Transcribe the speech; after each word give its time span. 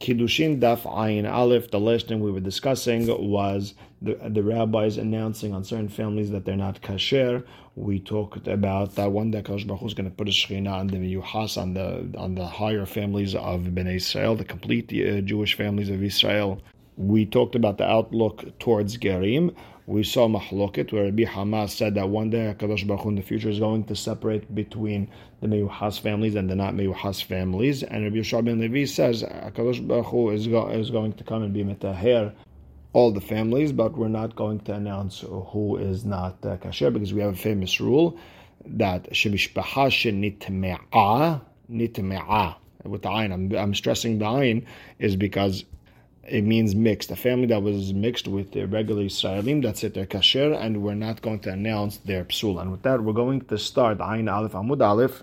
Kiddushin 0.00 0.60
Daf 0.60 0.82
Ayin 0.82 1.30
Aleph, 1.30 1.70
the 1.70 1.80
last 1.80 2.06
thing 2.06 2.20
we 2.20 2.30
were 2.30 2.40
discussing 2.40 3.06
was 3.30 3.74
the, 4.00 4.14
the 4.28 4.42
rabbis 4.42 4.96
announcing 4.96 5.52
on 5.52 5.64
certain 5.64 5.88
families 5.88 6.30
that 6.30 6.44
they're 6.44 6.56
not 6.56 6.80
kasher. 6.82 7.44
We 7.74 7.98
talked 7.98 8.46
about 8.46 8.94
that 8.94 9.10
one 9.10 9.32
day 9.32 9.42
Kadosh 9.42 9.66
Baruch 9.66 9.82
is 9.82 9.94
going 9.94 10.08
to 10.08 10.14
put 10.14 10.28
a 10.28 10.30
shechina 10.30 10.72
on 10.72 10.86
the 10.86 10.98
Yuhas, 10.98 11.60
on 11.60 11.74
the 11.74 12.16
on 12.16 12.36
the 12.36 12.46
higher 12.46 12.86
families 12.86 13.34
of 13.34 13.62
Bnei 13.62 13.96
Israel, 13.96 14.36
the 14.36 14.44
complete 14.44 14.86
uh, 14.92 15.20
Jewish 15.20 15.54
families 15.54 15.90
of 15.90 16.02
Israel. 16.02 16.60
We 16.96 17.26
talked 17.26 17.54
about 17.54 17.78
the 17.78 17.88
outlook 17.88 18.58
towards 18.58 18.96
Gerim 18.98 19.54
we 19.88 20.04
saw 20.04 20.28
Mahloket, 20.28 20.92
where 20.92 21.04
Rabbi 21.04 21.24
Hamas 21.24 21.70
said 21.70 21.94
that 21.94 22.10
one 22.10 22.28
day 22.28 22.54
HaKadosh 22.54 22.86
Baruch 22.86 23.04
Hu 23.04 23.08
in 23.08 23.14
the 23.14 23.22
future 23.22 23.48
is 23.48 23.58
going 23.58 23.84
to 23.84 23.96
separate 23.96 24.54
between 24.54 25.10
the 25.40 25.46
Meyuhas 25.46 25.98
families 25.98 26.34
and 26.34 26.50
the 26.50 26.54
not 26.54 26.74
Meyuhas 26.74 27.24
families. 27.24 27.82
And 27.82 28.04
Rabbi 28.04 28.16
Yehoshua 28.16 28.44
ben 28.44 28.60
Levi 28.60 28.84
says 28.84 29.22
HaKadosh 29.22 29.88
Baruch 29.88 30.04
Hu 30.08 30.28
is, 30.28 30.46
go, 30.46 30.68
is 30.68 30.90
going 30.90 31.14
to 31.14 31.24
come 31.24 31.42
and 31.42 31.54
be 31.54 31.64
Metaher 31.64 32.34
all 32.92 33.12
the 33.12 33.22
families, 33.22 33.72
but 33.72 33.96
we're 33.96 34.08
not 34.08 34.36
going 34.36 34.60
to 34.60 34.74
announce 34.74 35.20
who 35.20 35.78
is 35.78 36.04
not 36.04 36.36
uh, 36.44 36.58
kasher 36.58 36.92
because 36.92 37.14
we 37.14 37.22
have 37.22 37.32
a 37.32 37.36
famous 37.36 37.80
rule 37.80 38.18
that 38.66 39.10
Shemishpaha 39.12 39.88
Nitme'a, 40.12 41.40
Nitme'a, 41.70 42.56
with 42.84 43.02
the 43.02 43.08
ayin, 43.08 43.32
I'm, 43.32 43.56
I'm 43.56 43.74
stressing 43.74 44.18
the 44.18 44.26
ayin, 44.26 44.66
is 44.98 45.16
because 45.16 45.64
it 46.30 46.42
means 46.42 46.74
mixed. 46.74 47.10
A 47.10 47.16
family 47.16 47.46
that 47.46 47.62
was 47.62 47.92
mixed 47.92 48.28
with 48.28 48.52
the 48.52 48.66
regular 48.66 49.04
Israelim, 49.04 49.62
that's 49.62 49.82
it, 49.84 49.94
they're 49.94 50.06
kasher, 50.06 50.56
and 50.58 50.82
we're 50.82 50.94
not 50.94 51.22
going 51.22 51.40
to 51.40 51.50
announce 51.52 51.98
their 51.98 52.24
psul. 52.24 52.60
And 52.60 52.70
with 52.70 52.82
that, 52.82 53.02
we're 53.02 53.12
going 53.12 53.40
to 53.42 53.58
start 53.58 53.98
Ayin 53.98 54.32
Aleph 54.32 54.52
Amud 54.52 54.80
Aleph, 54.80 55.22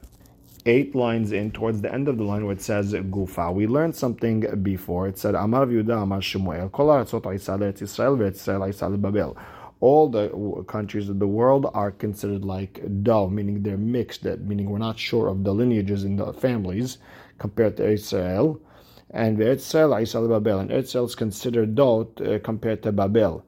eight 0.65 0.95
lines 0.95 1.31
in 1.31 1.51
towards 1.51 1.81
the 1.81 1.93
end 1.93 2.07
of 2.07 2.17
the 2.17 2.23
line 2.23 2.45
where 2.45 2.53
it 2.53 2.61
says 2.61 2.93
Gufa. 2.93 3.53
We 3.53 3.67
learned 3.67 3.95
something 3.95 4.63
before. 4.63 5.07
It 5.07 5.17
said 5.19 5.35
Amar 5.35 5.65
Yehuda 5.65 6.03
Amar 6.03 6.21
Shemuel 6.21 6.69
Kol 6.69 6.87
Aratzot 6.87 7.81
Israel 7.81 8.21
Israel 8.21 8.97
Babel. 8.97 9.37
All 9.81 10.09
the 10.09 10.29
countries 10.67 11.09
of 11.09 11.19
the 11.19 11.27
world 11.27 11.69
are 11.73 11.91
considered 11.91 12.43
like 12.43 12.81
dull, 13.03 13.29
meaning 13.29 13.61
they're 13.61 13.77
mixed, 13.77 14.23
meaning 14.23 14.69
we're 14.69 14.79
not 14.79 14.97
sure 14.97 15.27
of 15.27 15.43
the 15.43 15.53
lineages 15.53 16.03
in 16.05 16.15
the 16.15 16.33
families 16.33 16.97
compared 17.37 17.77
to 17.77 17.87
Israel 17.87 18.59
and 19.15 19.37
Eretzel 19.37 19.95
Aisal 19.95 20.27
Babel, 20.27 20.59
and 20.59 20.69
Eretzel 20.69 21.05
is 21.05 21.15
considered 21.15 21.73
dot 21.73 22.19
uh, 22.19 22.37
compared 22.39 22.83
to 22.83 22.91
Babel. 22.91 23.45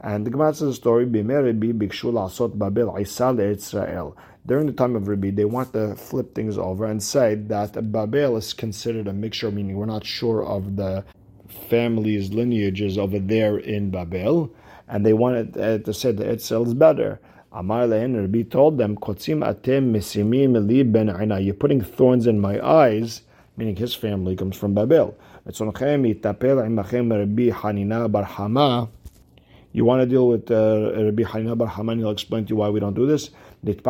And 0.00 0.24
the 0.24 0.30
Gemara 0.30 0.54
says 0.54 0.68
the 0.68 0.74
story, 0.74 1.04
Bimei 1.04 1.44
Rabbi 1.46 1.72
Bikshu 1.72 2.12
Lasot 2.12 2.56
Babel 2.56 2.94
Aisal 2.94 3.40
Israel. 3.40 4.16
During 4.46 4.66
the 4.66 4.72
time 4.72 4.94
of 4.94 5.08
Rabbi, 5.08 5.30
they 5.30 5.44
want 5.44 5.72
to 5.72 5.96
flip 5.96 6.34
things 6.34 6.56
over 6.56 6.86
and 6.86 7.02
say 7.02 7.34
that 7.34 7.90
Babel 7.90 8.36
is 8.36 8.52
considered 8.54 9.08
a 9.08 9.12
mixture, 9.12 9.50
meaning 9.50 9.76
we're 9.76 9.86
not 9.86 10.06
sure 10.06 10.46
of 10.46 10.76
the 10.76 11.04
family's 11.68 12.32
lineages 12.32 12.96
over 12.96 13.18
there 13.18 13.58
in 13.58 13.90
Babel, 13.90 14.54
and 14.88 15.04
they 15.04 15.12
wanted 15.12 15.58
uh, 15.58 15.78
to 15.78 15.92
say 15.92 16.12
that 16.12 16.24
Eretzel 16.24 16.68
is 16.68 16.74
better. 16.74 17.20
Amar 17.52 17.88
Lehen 17.88 18.16
Rabbi 18.16 18.42
told 18.42 18.78
them, 18.78 18.96
Kotzim 18.96 19.44
atem 19.44 19.90
mesimim 19.90 20.68
li 20.68 20.84
ben 20.84 21.08
You're 21.44 21.54
putting 21.54 21.80
thorns 21.80 22.28
in 22.28 22.38
my 22.38 22.64
eyes 22.64 23.22
meaning 23.60 23.76
his 23.76 23.94
family 23.94 24.34
comes 24.34 24.56
from 24.56 24.74
Babel. 24.74 25.14
You 29.72 29.84
want 29.84 30.00
to 30.00 30.06
deal 30.06 30.26
with 30.26 30.50
uh, 30.50 30.92
Rabbi 30.96 31.22
Hanina 31.22 31.58
Bar 31.58 31.68
Hama, 31.68 31.92
and 31.92 32.00
he'll 32.00 32.10
explain 32.10 32.46
to 32.46 32.50
you 32.50 32.56
why 32.56 32.70
we 32.70 32.80
don't 32.80 32.94
do 32.94 33.06
this. 33.06 33.30
And 33.62 33.74
he 33.74 33.80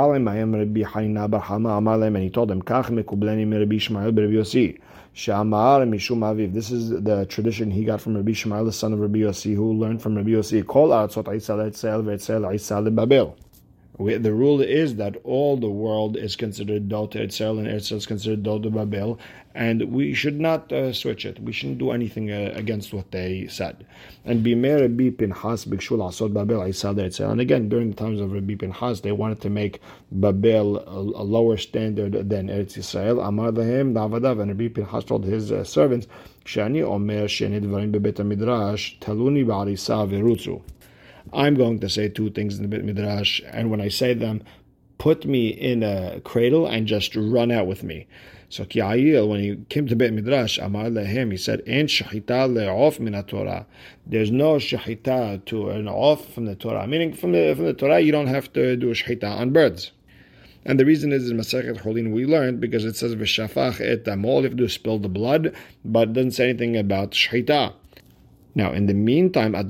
told 2.30 2.48
them, 2.50 2.60
This 6.52 6.70
is 6.72 6.90
the 6.90 7.26
tradition 7.28 7.70
he 7.70 7.84
got 7.84 8.00
from 8.00 8.16
Rabbi 8.16 8.32
Shmuel, 8.32 8.64
the 8.64 8.72
son 8.72 8.92
of 8.92 8.98
Rabbi 8.98 9.20
Yossi, 9.20 9.54
who 9.54 9.72
learned 9.72 10.02
from 10.02 10.16
Rabbi 10.16 10.30
Yossi. 10.30 10.66
Babel 14.00 14.18
the 14.18 14.32
rule 14.32 14.62
is 14.62 14.96
that 14.96 15.16
all 15.24 15.58
the 15.58 15.68
world 15.68 16.16
is 16.16 16.34
considered 16.34 16.88
Dot 16.88 17.16
Etzel 17.16 17.58
and 17.58 17.68
Etzel 17.68 17.98
is 17.98 18.06
considered 18.06 18.42
Dot 18.42 18.62
Babel, 18.62 19.18
and 19.54 19.92
we 19.92 20.14
should 20.14 20.40
not 20.40 20.72
uh, 20.72 20.92
switch 20.94 21.26
it. 21.26 21.38
We 21.40 21.52
shouldn't 21.52 21.78
do 21.78 21.90
anything 21.90 22.30
uh, 22.30 22.52
against 22.54 22.94
what 22.94 23.10
they 23.10 23.46
said. 23.48 23.84
And 24.24 24.42
Bimer 24.44 24.80
Rabbi 24.80 25.10
Pinchas 25.10 25.66
Asod 25.66 26.32
Babel 26.32 26.60
Isad 26.60 26.98
Etzel. 26.98 27.30
And 27.30 27.42
again, 27.42 27.68
during 27.68 27.90
the 27.90 27.96
times 27.96 28.20
of 28.20 28.32
Rabbi 28.32 28.54
Pinchas, 28.54 29.02
they 29.02 29.12
wanted 29.12 29.42
to 29.42 29.50
make 29.50 29.80
Babel 30.10 30.78
a, 30.78 31.22
a 31.22 31.24
lower 31.24 31.58
standard 31.58 32.30
than 32.30 32.48
Eretz 32.48 32.78
Yisrael. 32.78 33.22
Amar 33.26 33.50
Lahem 33.50 33.92
Davadav, 33.92 34.40
and 34.40 34.50
Rabbi 34.50 34.68
Pinchas 34.68 35.04
told 35.04 35.24
his 35.24 35.52
uh, 35.52 35.62
servants, 35.62 36.06
Shani 36.46 36.82
Omer 36.82 37.26
Sheni 37.26 37.60
Dvarim 37.60 37.92
Bebet 37.92 38.24
Midrash 38.24 38.98
Taluni 39.00 39.44
Ba'arisa 39.44 40.08
Virutzu. 40.08 40.62
I'm 41.32 41.54
going 41.54 41.80
to 41.80 41.88
say 41.88 42.08
two 42.08 42.30
things 42.30 42.56
in 42.56 42.62
the 42.62 42.68
Bit 42.68 42.84
Midrash, 42.84 43.40
and 43.50 43.70
when 43.70 43.80
I 43.80 43.88
say 43.88 44.14
them, 44.14 44.42
put 44.98 45.24
me 45.24 45.48
in 45.48 45.82
a 45.82 46.20
cradle 46.20 46.66
and 46.66 46.86
just 46.86 47.16
run 47.16 47.50
out 47.50 47.66
with 47.66 47.82
me. 47.82 48.06
So 48.50 48.64
Kiayil, 48.64 49.28
when 49.28 49.40
he 49.40 49.56
came 49.68 49.86
to 49.86 49.94
Beit 49.94 50.12
Midrash, 50.12 50.58
Amar 50.58 50.90
lehem, 50.90 51.30
he 51.30 51.36
said, 51.36 51.62
"En 51.66 51.86
shahita 51.86 52.52
le'of 52.52 52.98
min 52.98 53.22
Torah." 53.22 53.64
There's 54.04 54.32
no 54.32 54.56
shahita 54.56 55.44
to 55.46 55.70
an 55.70 55.86
off 55.86 56.34
from 56.34 56.46
the 56.46 56.56
Torah. 56.56 56.84
Meaning, 56.86 57.12
from 57.12 57.30
the 57.30 57.54
from 57.54 57.66
the 57.66 57.72
Torah, 57.72 58.00
you 58.00 58.10
don't 58.10 58.26
have 58.26 58.52
to 58.54 58.76
do 58.76 58.90
a 58.90 58.94
shahita 58.94 59.24
on 59.24 59.52
birds. 59.52 59.92
And 60.66 60.80
the 60.80 60.84
reason 60.84 61.12
is 61.12 61.30
in 61.30 61.38
Masechet 61.38 61.78
Cholin 61.78 62.12
we 62.12 62.26
learned 62.26 62.60
because 62.60 62.84
it 62.84 62.96
says 62.96 63.14
v'shafach 63.14 63.80
et 63.80 64.04
amol. 64.04 64.42
You 64.42 64.48
have 64.48 64.56
to 64.56 64.68
spill 64.68 64.98
the 64.98 65.08
blood, 65.08 65.54
but 65.84 66.08
it 66.08 66.12
doesn't 66.14 66.32
say 66.32 66.48
anything 66.50 66.76
about 66.76 67.12
shahita. 67.12 67.74
Now, 68.54 68.72
in 68.72 68.86
the 68.86 68.94
meantime, 68.94 69.52
while 69.52 69.64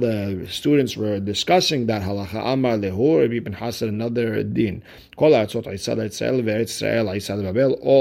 the 0.00 0.46
students 0.50 0.96
were 0.96 1.20
discussing 1.20 1.86
that 1.86 2.02
halacha, 2.02 2.52
Amar 2.52 2.76
lehur, 2.76 3.32
Ibn 3.36 3.52
Hasan 3.52 3.88
another 3.88 4.42
din. 4.42 4.82
All 5.16 5.30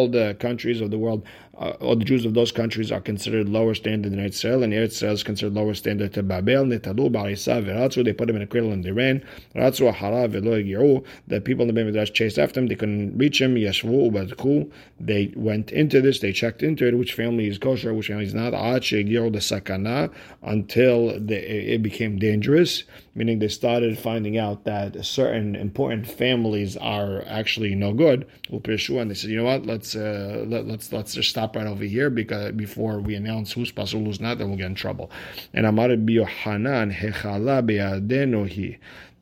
the 0.10 0.36
countries 0.40 0.82
of 0.82 0.92
the 0.92 0.98
world 0.98 1.24
uh, 1.58 1.72
all 1.82 1.96
the 1.96 2.06
Jews 2.06 2.26
of 2.26 2.34
those 2.34 2.52
countries 2.52 2.92
are 2.92 3.02
considered 3.02 3.50
lower 3.50 3.74
standard 3.74 4.12
than 4.12 4.20
Israel, 4.20 4.64
and 4.64 4.74
Israel 4.74 5.14
is 5.14 5.24
considered 5.24 5.54
lower 5.56 5.74
standard 5.74 6.14
to 6.14 6.24
Babel. 6.24 6.66
Netalu 6.66 7.12
ba'isa 7.12 7.64
v'ratzu, 7.66 8.06
they 8.06 8.14
put 8.14 8.30
him 8.30 8.36
in 8.36 8.44
a 8.44 8.48
cradle 8.48 8.72
and 8.72 8.84
they 8.84 8.92
ran. 8.92 9.24
Ratzu 9.56 9.92
v'lo 9.92 11.06
the 11.28 11.42
people 11.42 11.68
in 11.68 11.74
the 11.74 11.84
Midrash 11.84 12.12
chased 12.12 12.38
after 12.38 12.60
him, 12.60 12.68
they 12.68 12.76
couldn't 12.76 13.18
reach 13.18 13.42
him. 13.42 13.56
Yeshvu 13.56 14.12
u'badku, 14.12 14.72
they 15.00 15.34
went 15.36 15.72
into 15.72 16.00
this, 16.00 16.20
they 16.20 16.32
checked 16.32 16.62
into 16.62 16.88
it, 16.88 16.98
which 16.98 17.14
family 17.14 17.48
is 17.48 17.58
kosher, 17.58 17.94
which 17.94 18.08
family 18.08 18.26
is 18.26 18.36
not. 18.36 18.54
Ad 18.54 18.84
she'giru 18.84 19.32
the 19.32 19.40
sakana, 19.40 20.12
until 20.44 21.20
they, 21.20 21.40
it 21.40 21.82
became 21.82 22.20
dangerous 22.20 22.84
meaning 23.18 23.40
they 23.40 23.48
started 23.48 23.98
finding 23.98 24.38
out 24.38 24.64
that 24.64 25.04
certain 25.04 25.56
important 25.56 26.06
families 26.08 26.78
are 26.78 27.24
actually 27.28 27.74
no 27.74 27.92
good. 27.92 28.28
And 28.50 28.64
they 28.64 29.16
said, 29.16 29.32
you 29.32 29.38
know 29.38 29.44
what, 29.44 29.66
let's 29.66 29.96
uh, 29.96 30.46
let, 30.48 30.68
let's 30.68 30.94
let's 30.94 31.16
just 31.16 31.30
stop 31.32 31.47
right 31.56 31.68
over 31.68 31.84
here 31.84 32.10
because 32.10 32.52
before 32.54 33.00
we 33.00 33.16
announce 33.16 33.54
who's 33.54 33.72
pasul, 33.72 34.04
who's 34.04 34.20
not, 34.20 34.38
then 34.38 34.50
we'll 34.50 34.58
get 34.58 34.68
in 34.68 34.76
trouble. 34.76 35.10
And 35.54 35.66
Amar. 35.66 35.90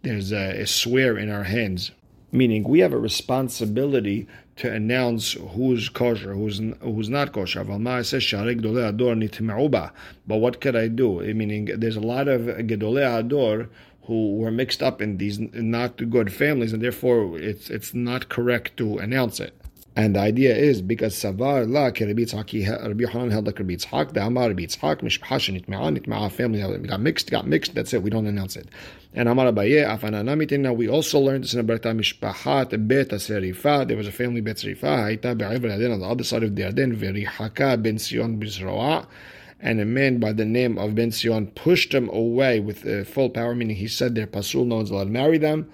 There's 0.02 0.32
a, 0.32 0.62
a 0.62 0.68
swear 0.68 1.18
in 1.18 1.32
our 1.32 1.44
hands, 1.44 1.92
meaning 2.32 2.64
we 2.64 2.80
have 2.80 2.94
a 2.94 3.00
responsibility 3.00 4.28
to 4.58 4.72
announce 4.72 5.34
who's 5.34 5.90
kosher, 5.90 6.34
who's 6.34 6.62
who's 6.80 7.10
not 7.10 7.34
kosher. 7.34 7.64
But 7.64 7.80
what 10.38 10.62
could 10.62 10.76
I 10.76 10.88
do? 10.88 11.34
Meaning, 11.34 11.66
there's 11.78 11.96
a 11.96 12.02
lot 12.02 12.28
of 12.28 12.42
gedolei 12.42 13.20
ador 13.20 13.70
who 14.04 14.36
were 14.36 14.52
mixed 14.52 14.84
up 14.84 15.02
in 15.02 15.18
these 15.18 15.40
not 15.40 16.10
good 16.10 16.32
families, 16.32 16.74
and 16.74 16.82
therefore 16.82 17.38
it's 17.40 17.70
it's 17.70 17.94
not 17.94 18.30
correct 18.30 18.78
to 18.78 18.98
announce 19.00 19.40
it. 19.40 19.60
And 19.98 20.16
the 20.16 20.20
idea 20.20 20.54
is 20.54 20.82
because 20.82 21.16
Savar 21.16 21.72
la 21.72 21.86
Rabbi 21.86 21.96
Yitzhak, 22.02 22.84
Rabbi 22.86 23.02
Yohanan 23.02 23.32
held 23.32 23.46
like 23.46 23.58
Rabbi 23.58 23.76
Yitzhak, 23.76 24.14
the 24.14 24.26
Amar 24.26 24.50
Rabbi 24.50 24.64
Yitzhak, 24.64 25.02
Mishpaha 25.02 25.58
Nitme'a, 25.58 25.98
Nitme'a 25.98 26.30
family 26.30 26.60
got 26.86 27.00
mixed, 27.00 27.32
got 27.32 27.48
mixed, 27.48 27.74
that's 27.76 27.94
it, 27.94 28.04
we 28.04 28.10
don't 28.10 28.28
announce 28.28 28.58
it. 28.58 28.68
And 29.14 29.30
Amar 29.30 29.46
Abaye, 29.54 29.88
Afana 29.88 30.22
Namitin, 30.22 30.60
now 30.60 30.74
we 30.74 30.90
also 30.90 31.18
learned 31.20 31.46
this 31.46 31.54
in 31.54 31.66
Aberta 31.66 31.96
Mishpahat 31.96 32.88
Bet 32.90 33.08
Serifa, 33.08 33.88
there 33.88 33.96
was 33.96 34.08
a 34.08 34.12
family 34.12 34.42
Bet 34.42 34.58
Serifa, 34.58 35.18
Haita 35.18 35.38
Be'ever 35.38 35.70
Yaden 35.70 35.94
on 35.94 36.00
the 36.02 36.08
other 36.08 36.26
side 36.26 36.44
of 36.44 36.58
the 36.58 36.64
Yarden, 36.64 36.98
Verihaka 36.98 37.82
Ben 37.82 37.98
Sion 37.98 38.38
Bizroa, 38.38 39.08
and 39.62 39.80
a 39.80 39.86
man 39.86 40.20
by 40.20 40.34
the 40.34 40.44
name 40.44 40.78
of 40.78 40.96
Ben 40.96 41.12
Sion 41.12 41.48
pushed 41.48 41.94
them 41.94 42.10
away 42.10 42.60
with 42.60 42.86
uh, 42.86 43.06
full 43.06 43.30
power, 43.30 43.56
meaning 43.56 43.78
he 43.78 43.88
said 43.88 44.14
they're 44.14 44.28
pasul, 44.28 44.66
no 44.66 44.76
one's 44.76 44.92
allowed 44.92 45.06
to 45.06 45.10
marry 45.12 45.38
them. 45.38 45.72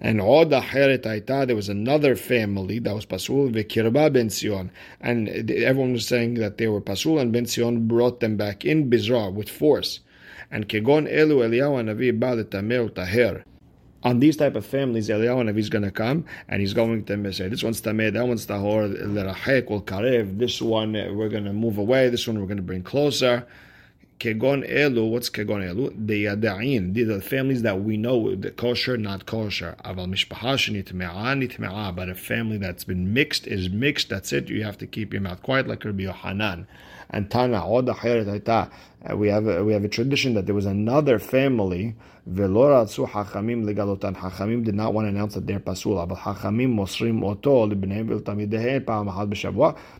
And 0.00 0.20
Oda 0.20 0.60
Heret 0.60 1.04
Aita, 1.04 1.46
there 1.46 1.56
was 1.56 1.70
another 1.70 2.16
family 2.16 2.78
that 2.80 2.94
was 2.94 3.06
Pasul, 3.06 3.50
Vekirba 3.50 4.12
Ben 4.12 4.28
Sion. 4.28 4.70
And 5.00 5.50
everyone 5.50 5.92
was 5.92 6.06
saying 6.06 6.34
that 6.34 6.58
they 6.58 6.68
were 6.68 6.82
Pasul, 6.82 7.18
and 7.18 7.32
Ben 7.32 7.46
Sion 7.46 7.88
brought 7.88 8.20
them 8.20 8.36
back 8.36 8.64
in 8.64 8.90
Bizra 8.90 9.32
with 9.32 9.48
force. 9.48 10.00
And 10.50 10.68
Kegon 10.68 11.10
Elu 11.10 11.48
Eliyahu 11.48 11.82
Navi 11.84 12.18
Ba 12.18 12.44
Tamer 12.44 12.88
Taher. 12.90 13.42
on 14.06 14.20
these 14.20 14.36
type 14.36 14.54
of 14.54 14.64
families, 14.64 15.08
Eliyahu 15.08 15.50
Navi 15.50 15.58
is 15.58 15.68
going 15.68 15.82
to 15.82 15.90
come 15.90 16.24
and 16.48 16.60
he's 16.60 16.72
going 16.72 17.04
to 17.04 17.32
say, 17.32 17.48
this 17.48 17.64
one's 17.64 17.82
tameh, 17.82 18.12
that 18.12 18.26
one's 18.26 18.46
tahor, 18.46 18.88
l'rahek, 18.88 19.68
will 19.68 19.82
karev, 19.82 20.38
this 20.38 20.62
one 20.62 20.92
we're 20.92 21.28
going 21.28 21.44
to 21.44 21.52
move 21.52 21.78
away, 21.78 22.08
this 22.08 22.26
one 22.28 22.38
we're 22.38 22.46
going 22.46 22.56
to 22.56 22.62
bring 22.62 22.82
closer. 22.82 23.44
Kegon 24.18 24.66
elu, 24.66 25.10
what's 25.10 25.28
kegon 25.28 25.62
elu? 25.62 25.92
The 26.06 26.24
yada'in, 26.24 26.94
these 26.94 27.08
are 27.08 27.16
the 27.16 27.22
families 27.22 27.60
that 27.62 27.82
we 27.82 27.98
know, 27.98 28.34
the 28.34 28.50
kosher, 28.50 28.96
not 28.96 29.26
kosher. 29.26 29.76
Aval 29.84 30.08
mishpaha 30.08 31.94
but 31.94 32.08
a 32.08 32.14
family 32.14 32.56
that's 32.56 32.84
been 32.84 33.12
mixed 33.12 33.46
is 33.46 33.68
mixed, 33.68 34.08
that's 34.08 34.32
it, 34.32 34.48
you 34.48 34.64
have 34.64 34.78
to 34.78 34.86
keep 34.86 35.12
your 35.12 35.20
mouth 35.20 35.42
quiet 35.42 35.68
like 35.68 35.84
Rabbi 35.84 36.04
Yohanan. 36.04 36.66
And 37.10 37.30
Tana, 37.30 37.60
uh, 39.10 39.16
we 39.16 39.28
have 39.28 39.46
a, 39.46 39.64
we 39.64 39.72
have 39.72 39.84
a 39.84 39.88
tradition 39.88 40.34
that 40.34 40.46
there 40.46 40.54
was 40.54 40.66
another 40.66 41.18
family. 41.18 41.94
Hachamim 42.28 43.64
legalotan. 43.64 44.16
Hachamim 44.16 44.64
did 44.64 44.74
not 44.74 44.92
want 44.94 45.04
to 45.04 45.10
announce 45.10 45.34
that 45.34 45.46
they're 45.46 45.60
pasula, 45.60 46.08
but 46.08 46.18
Hachamim 46.18 46.74
mosrim 46.74 47.24
oto. 47.24 47.66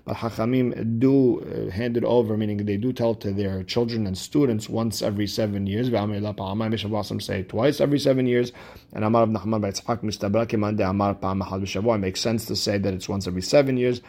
But 0.04 0.16
Hachamim 0.16 0.98
do 0.98 1.40
uh, 1.40 1.70
hand 1.70 1.96
it 1.96 2.04
over, 2.04 2.36
meaning 2.36 2.58
they 2.66 2.76
do 2.76 2.92
tell 2.92 3.14
to 3.14 3.32
their 3.32 3.62
children 3.62 4.06
and 4.06 4.18
students 4.18 4.68
once 4.68 5.02
every 5.02 5.26
seven 5.28 5.66
years. 5.66 5.88
Some 5.88 7.20
say 7.20 7.42
twice 7.44 7.80
every 7.80 7.98
seven 8.00 8.26
years. 8.26 8.52
And 8.92 9.04
Amar 9.04 9.22
of 9.22 9.28
Nachman 9.30 9.60
b'Yitzchak 9.60 10.02
mistabra 10.02 10.46
keman 10.46 10.76
de 10.76 10.88
Amar 10.88 11.98
makes 11.98 12.20
sense 12.20 12.46
to 12.46 12.56
say 12.56 12.78
that 12.78 12.92
it's 12.92 13.08
once 13.08 13.26
every 13.28 13.42
seven 13.42 13.76
years. 13.76 14.00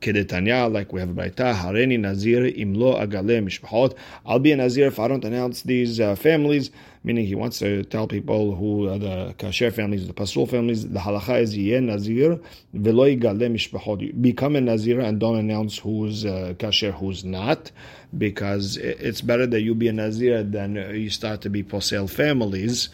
Kedetanya, 0.00 0.72
like 0.72 0.92
we 0.92 1.00
have 1.00 1.10
Baita, 1.10 1.54
Hareni 1.54 1.98
Nazir 1.98 2.42
Imlo 2.42 3.00
Agale 3.00 3.42
Mishpahot. 3.42 3.96
I'll 4.24 4.38
be 4.38 4.52
a 4.52 4.56
Nazir 4.56 4.86
if 4.86 4.98
I 4.98 5.08
don't 5.08 5.24
announce 5.24 5.62
these 5.62 6.00
uh, 6.00 6.14
families, 6.14 6.70
meaning 7.04 7.26
he 7.26 7.34
wants 7.34 7.58
to 7.60 7.84
tell 7.84 8.06
people 8.06 8.54
who 8.54 8.88
are 8.88 8.98
the 8.98 9.34
Kasher 9.38 9.72
families, 9.72 10.06
the 10.06 10.12
Pasul 10.12 10.48
families, 10.48 10.88
the 10.88 11.00
halacha 11.00 11.40
is 11.40 11.56
Yen 11.56 11.86
Nazir, 11.86 12.38
Velo 12.74 13.04
Igale 13.04 13.50
Mishpahot. 13.50 14.20
Become 14.20 14.56
a 14.56 14.60
Nazir 14.60 15.00
and 15.00 15.18
don't 15.18 15.38
announce 15.38 15.78
who's 15.78 16.24
uh, 16.24 16.54
Kasher, 16.58 16.92
who's 16.92 17.24
not, 17.24 17.70
because 18.16 18.76
it's 18.76 19.20
better 19.20 19.46
that 19.46 19.60
you 19.62 19.74
be 19.74 19.88
a 19.88 19.92
Nazir 19.92 20.42
than 20.42 20.76
you 20.76 21.10
start 21.10 21.40
to 21.42 21.50
be 21.50 21.62
Posel 21.62 22.08
families. 22.08 22.88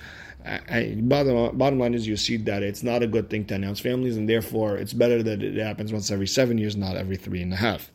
I, 0.44 0.94
bottom, 0.98 1.56
bottom 1.56 1.78
line 1.78 1.94
is 1.94 2.06
you 2.06 2.16
see 2.16 2.36
that 2.36 2.62
it's 2.62 2.82
not 2.82 3.02
a 3.02 3.06
good 3.06 3.30
thing 3.30 3.46
to 3.46 3.54
announce 3.54 3.80
families, 3.80 4.16
and 4.16 4.28
therefore 4.28 4.76
it's 4.76 4.92
better 4.92 5.22
that 5.22 5.42
it 5.42 5.56
happens 5.56 5.92
once 5.92 6.10
every 6.10 6.26
seven 6.26 6.58
years, 6.58 6.76
not 6.76 6.96
every 6.96 7.16
three 7.16 7.40
and 7.40 7.52
a 7.52 7.56
half. 7.56 7.90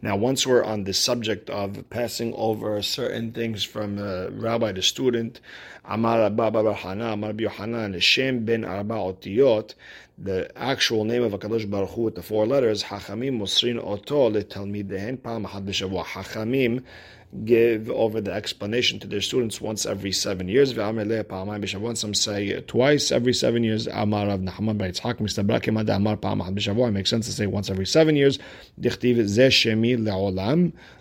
Now, 0.00 0.16
once 0.16 0.46
we're 0.46 0.62
on 0.62 0.84
the 0.84 0.94
subject 0.94 1.50
of 1.50 1.90
passing 1.90 2.32
over 2.34 2.80
certain 2.82 3.32
things 3.32 3.64
from 3.64 3.98
uh, 3.98 4.28
rabbi 4.30 4.70
to 4.72 4.80
student, 4.80 5.40
Amar 5.84 6.22
Abba 6.22 6.72
Hana, 6.72 7.14
Amar 7.14 7.32
Yohanan, 7.32 7.98
Shem 7.98 8.44
ben 8.44 8.64
Arba 8.64 8.94
Otiyot, 8.94 9.74
the 10.16 10.56
actual 10.56 11.04
name 11.04 11.24
of 11.24 11.32
HaKadosh 11.32 11.68
Baruch 11.68 11.90
Hu 11.90 12.02
with 12.02 12.14
the 12.14 12.22
four 12.22 12.46
letters, 12.46 12.84
Hachamim 12.84 13.40
Musrin 13.40 13.82
Oto 13.82 14.30
Letalmidehen 14.30 15.20
Pam 15.20 15.44
B'Shavua. 15.44 16.04
Hachamim 16.04 16.84
give 17.44 17.90
over 17.90 18.20
the 18.20 18.32
explanation 18.32 18.98
to 19.00 19.06
their 19.06 19.20
students 19.20 19.60
once 19.60 19.84
every 19.84 20.12
seven 20.12 20.48
years. 20.48 20.72
Some 20.74 22.14
say 22.14 22.60
twice 22.62 23.12
every 23.12 23.34
seven 23.34 23.64
years. 23.64 23.86
It 23.86 24.06
makes 26.92 27.10
sense 27.10 27.26
to 27.26 27.32
say 27.32 27.46
once 27.46 27.70
every 27.70 27.86
seven 27.86 28.16
years. 28.16 28.38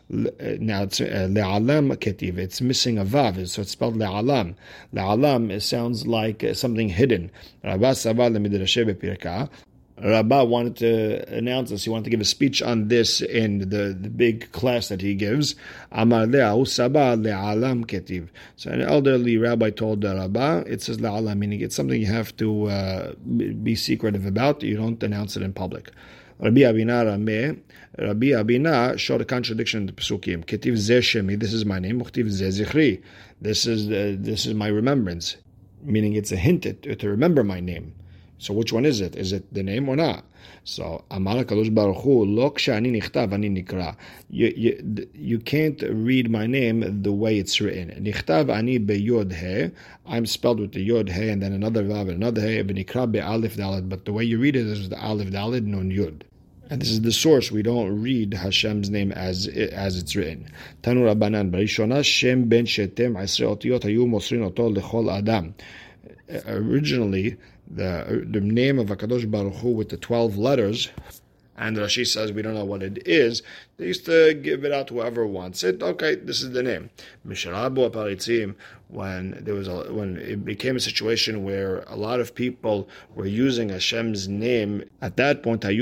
Now 0.10 0.84
it's 0.84 1.02
uh, 1.02 1.28
le'alam. 1.30 2.38
It's 2.38 2.62
missing 2.62 2.98
a 2.98 3.04
vav, 3.04 3.48
so 3.50 3.62
it's 3.62 3.72
spelled 3.72 3.96
le'alam. 3.98 4.56
Le'alam 4.94 5.62
sounds 5.62 6.08
like 6.08 6.46
uh, 6.46 6.54
something 6.54 6.88
hidden. 6.88 7.30
Rabbah 10.04 10.44
wanted 10.44 10.76
to 10.78 11.36
announce 11.36 11.72
this. 11.72 11.84
He 11.84 11.90
wanted 11.90 12.04
to 12.04 12.10
give 12.12 12.22
a 12.22 12.26
speech 12.26 12.62
on 12.62 12.88
this 12.88 13.20
in 13.22 13.60
the, 13.60 13.98
the 14.00 14.10
big 14.10 14.52
class 14.52 14.90
that 14.90 15.02
he 15.02 15.16
gives. 15.16 15.56
Amar 15.92 16.26
le'alam 16.26 17.86
ketiv. 17.86 18.30
So 18.58 18.70
an 18.70 18.82
elderly 18.82 19.38
rabbi 19.38 19.72
told 19.72 20.02
the 20.02 20.16
Rabbah, 20.16 20.64
it 20.68 20.84
says 20.84 21.00
le'alam, 21.00 21.40
meaning 21.40 21.62
it's 21.62 21.76
something 21.76 22.00
you 22.00 22.08
have 22.08 22.36
to 22.38 22.68
uh, 22.68 23.14
be 23.64 23.76
secretive 23.76 24.28
about. 24.28 24.62
You 24.62 24.78
don't 24.78 25.02
announce 25.02 25.36
it 25.36 25.42
in 25.42 25.54
public. 25.54 25.90
Rabbi 26.40 26.62
Abina 26.62 27.04
Rameh, 27.04 27.60
Rabbi 27.98 28.28
Abina 28.28 29.00
showed 29.00 29.22
a 29.22 29.26
contradiction 29.26 29.82
in 29.82 29.86
the 29.88 29.94
Pesukim. 29.94 30.46
Ketiv 30.46 30.74
zeh 30.74 31.00
shemi, 31.00 31.40
this 31.40 31.54
is 31.54 31.66
my 31.66 31.80
name. 31.80 32.00
Mukhtiv 32.00 32.28
zeh 32.28 32.50
zichri, 32.50 33.02
this 33.42 33.66
is, 33.66 33.88
uh, 33.88 34.16
this 34.20 34.46
is 34.46 34.54
my 34.54 34.68
remembrance. 34.68 35.38
Meaning 35.82 36.14
it's 36.14 36.32
a 36.32 36.36
hint 36.36 36.62
to, 36.64 36.74
to 36.74 37.10
remember 37.10 37.44
my 37.44 37.60
name. 37.60 37.96
So 38.40 38.54
which 38.54 38.72
one 38.72 38.86
is 38.86 39.02
it? 39.02 39.16
Is 39.16 39.34
it 39.34 39.52
the 39.54 39.64
name 39.64 39.90
or 39.90 39.96
not? 39.96 40.24
So 40.64 41.04
Amar 41.10 41.44
Kadosh 41.44 41.74
Baruch 41.74 42.04
Hu 42.04 42.26
Lo 42.26 42.52
Kshani 42.52 42.92
Nichtav 42.92 43.34
Ani 43.34 43.50
Nikra. 43.50 43.96
You 44.30 45.08
you 45.14 45.40
can't 45.40 45.82
read 45.82 46.30
my 46.30 46.46
name 46.46 47.02
the 47.02 47.12
way 47.12 47.40
it's 47.40 47.60
written. 47.60 47.90
Nichtav 48.04 48.54
Ani 48.54 48.80
Beyod 48.80 49.34
He. 49.34 49.72
I'm 50.06 50.26
spelled 50.26 50.60
with 50.60 50.74
the 50.74 50.82
Yod 50.82 51.10
He 51.10 51.30
and 51.30 51.42
then 51.42 51.54
another 51.54 51.84
Vav 51.84 52.02
and 52.02 52.12
another 52.12 52.42
He. 52.42 52.62
Nikra 52.64 53.12
Be 53.12 53.20
Aleph 53.20 53.56
Dalad. 53.56 53.90
But 53.90 54.06
the 54.06 54.14
way 54.14 54.24
you 54.24 54.38
read 54.40 54.56
it 54.56 54.68
is 54.68 54.90
the 54.90 55.02
Aleph 55.02 55.30
Dalad 55.30 55.66
Nun 55.66 55.90
Yud. 55.90 56.22
And 56.70 56.82
this 56.82 56.90
is 56.90 57.02
the 57.02 57.14
source. 57.14 57.50
We 57.50 57.64
don't 57.64 58.02
read 58.02 58.34
Hashem's 58.34 58.90
name 58.90 59.12
as 59.14 59.48
as 59.48 59.98
it's 59.98 60.16
written. 60.16 60.48
Tanu 60.84 61.12
Rabbanan 61.12 61.50
Barishona 61.50 62.04
Shem 62.04 62.50
Ben 62.50 62.66
Shetem 62.66 63.14
Asre 63.14 63.56
Otiyot 63.56 63.82
Hayu 63.82 64.06
Mosrin 64.06 64.44
Oto 64.44 64.70
Lechol 64.70 65.12
Adam. 65.12 65.56
Uh, 66.30 66.40
originally, 66.48 67.38
the 67.70 68.26
the 68.30 68.42
name 68.42 68.80
of 68.80 68.88
Hakadosh 68.88 69.30
Baruch 69.30 69.56
Hu 69.56 69.70
with 69.70 69.90
the 69.90 69.98
twelve 69.98 70.38
letters, 70.38 70.90
and 71.58 71.78
Rashi 71.78 72.06
says 72.06 72.32
we 72.32 72.42
don't 72.42 72.54
know 72.54 72.66
what 72.66 72.84
it 72.84 73.08
is. 73.08 73.44
They 73.78 73.88
used 73.88 74.06
to 74.06 74.34
give 74.34 74.64
it 74.64 74.72
out 74.72 74.88
to 74.88 74.96
whoever 74.96 75.26
wants 75.26 75.64
it. 75.64 75.82
Okay, 75.82 76.16
this 76.16 76.42
is 76.42 76.52
the 76.52 76.64
name. 76.64 76.90
Mishrabu 77.28 77.90
Aparitzim 77.90 78.56
when 78.90 79.38
there 79.42 79.54
was 79.54 79.68
a, 79.68 79.94
when 79.94 80.18
it 80.18 80.46
became 80.46 80.78
a 80.78 80.80
situation 80.80 81.44
where 81.44 81.80
a 81.88 81.96
lot 81.96 82.22
of 82.22 82.34
people 82.34 82.88
were 83.16 83.26
using 83.26 83.70
Hashem's 83.70 84.28
name. 84.28 84.84
At 85.02 85.18
that 85.18 85.44
point. 85.44 85.62
Then 85.62 85.74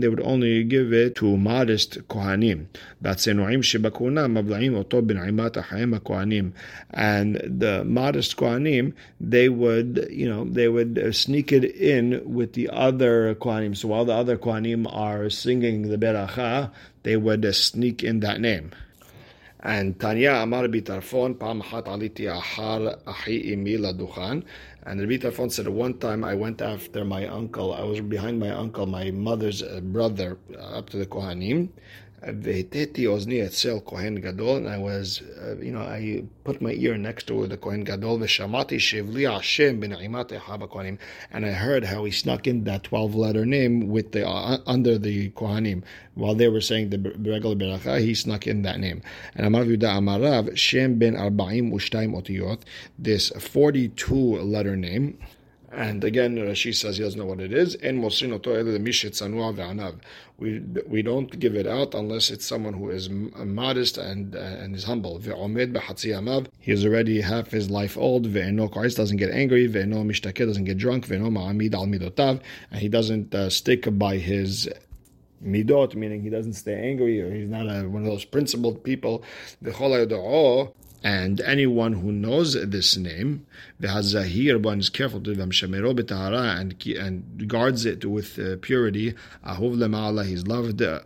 they 0.00 0.08
would 0.08 0.20
only 0.20 0.64
give 0.64 0.92
it 0.92 1.14
to 1.16 1.36
modest 1.36 2.08
Kohanim. 2.08 2.66
And 6.90 7.36
the 7.60 7.84
modest 7.84 8.36
Kohanim, 8.36 8.92
they 9.20 9.48
would, 9.48 10.08
you 10.10 10.28
know, 10.28 10.44
they 10.44 10.68
would 10.68 11.14
sneak 11.14 11.52
it 11.52 11.64
in 11.64 12.20
with 12.24 12.52
the 12.52 12.68
other 12.68 13.34
Kohanim. 13.36 13.76
So 13.76 13.88
while 13.88 14.04
the 14.04 14.12
other 14.12 14.36
Kohanim 14.36 14.86
are 14.94 15.30
singing 15.30 15.88
the 15.88 15.96
Beracha, 15.96 16.70
they 17.02 17.16
would 17.16 17.54
sneak 17.54 18.04
in 18.04 18.20
that 18.20 18.40
name. 18.40 18.72
And 19.64 19.98
Tanya 20.00 20.42
Amar 20.42 20.64
Bitarfon, 20.64 21.38
Pam 21.38 21.60
Hat 21.60 21.84
Aliti 21.84 22.26
Ahar 22.26 22.98
Ahi 23.06 23.54
Imi 23.54 23.78
Ladukhan. 23.78 24.42
And 24.84 25.00
Rabbi 25.00 25.18
Tarfon 25.18 25.52
said, 25.52 25.68
one 25.68 25.98
time 25.98 26.24
I 26.24 26.34
went 26.34 26.60
after 26.60 27.04
my 27.04 27.28
uncle. 27.28 27.72
I 27.72 27.84
was 27.84 28.00
behind 28.00 28.40
my 28.40 28.50
uncle, 28.50 28.86
my 28.86 29.12
mother's 29.12 29.62
uh, 29.62 29.80
brother, 29.80 30.36
uh, 30.58 30.78
up 30.78 30.90
to 30.90 30.96
the 30.96 31.06
Kohanim. 31.06 31.68
Ozni 32.24 33.42
etzel 33.42 33.80
Kohen 33.80 34.20
Gadol, 34.20 34.56
and 34.58 34.68
I 34.68 34.78
was, 34.78 35.22
uh, 35.40 35.56
you 35.56 35.72
know, 35.72 35.80
I 35.80 36.22
put 36.44 36.62
my 36.62 36.72
ear 36.72 36.96
next 36.96 37.26
to 37.26 37.46
the 37.46 37.56
Kohen 37.56 37.82
Gadol, 37.82 38.18
v'shamati 38.18 38.76
shivli 38.78 39.30
Hashem 39.30 39.80
ben 39.80 39.90
haba 39.90 40.98
and 41.32 41.46
I 41.46 41.50
heard 41.50 41.84
how 41.84 42.04
he 42.04 42.12
snuck 42.12 42.46
in 42.46 42.64
that 42.64 42.84
12 42.84 43.14
letter 43.14 43.44
name 43.44 43.88
with 43.88 44.12
the 44.12 44.26
uh, 44.26 44.54
uh, 44.54 44.58
under 44.66 44.98
the 44.98 45.30
Kohanim. 45.30 45.82
While 46.14 46.34
they 46.34 46.48
were 46.48 46.60
saying 46.60 46.90
the 46.90 46.98
regular 46.98 47.56
beracha, 47.56 48.00
he 48.00 48.14
snuck 48.14 48.46
in 48.46 48.62
that 48.62 48.78
name. 48.78 49.02
And 49.34 49.46
Amar 49.46 49.64
Yuda 49.64 49.98
Amarav, 49.98 50.56
Shem 50.56 50.98
ben 50.98 51.14
Arbaim 51.14 51.72
Ushtaim 51.72 52.14
Otiyot, 52.14 52.60
this 52.98 53.30
42 53.30 54.14
letter 54.14 54.76
name 54.76 55.18
and 55.72 56.04
again, 56.04 56.36
Rashi 56.36 56.74
says 56.74 56.98
he 56.98 57.02
doesn't 57.02 57.18
know 57.18 57.24
what 57.24 57.40
it 57.40 57.52
is. 57.52 57.76
We 60.38 60.60
we 60.86 61.02
don't 61.02 61.38
give 61.38 61.54
it 61.54 61.66
out 61.66 61.94
unless 61.94 62.30
it's 62.30 62.44
someone 62.44 62.74
who 62.74 62.90
is 62.90 63.08
modest 63.08 63.96
and 63.96 64.36
uh, 64.36 64.38
and 64.38 64.74
is 64.74 64.84
humble. 64.84 65.18
He 65.18 66.72
is 66.72 66.84
already 66.84 67.22
half 67.22 67.50
his 67.50 67.70
life 67.70 67.96
old. 67.96 68.26
doesn't 68.26 69.16
get 69.16 69.30
angry. 69.30 69.66
doesn't 69.66 70.64
get 70.64 70.76
drunk. 70.76 71.08
And 71.10 71.60
he 72.72 72.88
doesn't 72.88 73.34
uh, 73.34 73.48
stick 73.48 73.98
by 73.98 74.18
his 74.18 74.68
midot, 75.42 75.94
meaning 75.94 76.22
he 76.22 76.30
doesn't 76.30 76.52
stay 76.52 76.74
angry 76.74 77.20
or 77.20 77.32
he's 77.34 77.48
not 77.48 77.66
a, 77.66 77.88
one 77.88 78.02
of 78.02 78.08
those 78.08 78.24
principled 78.24 78.84
people. 78.84 79.24
And 81.04 81.40
anyone 81.40 81.94
who 81.94 82.12
knows 82.12 82.54
this 82.54 82.96
name, 82.96 83.44
the 83.80 83.88
v'hazahir, 83.88 84.62
one 84.62 84.78
is 84.78 84.88
careful 84.88 85.20
to 85.22 85.34
them, 85.34 85.50
and 85.50 86.86
and 86.86 87.48
guards 87.48 87.84
it 87.84 88.04
with 88.04 88.38
uh, 88.38 88.56
purity. 88.60 89.14
Ahuv 89.44 89.76
lema'ala, 89.76 90.24
he's 90.24 90.46
loved 90.46 90.80
uh, 90.80 91.00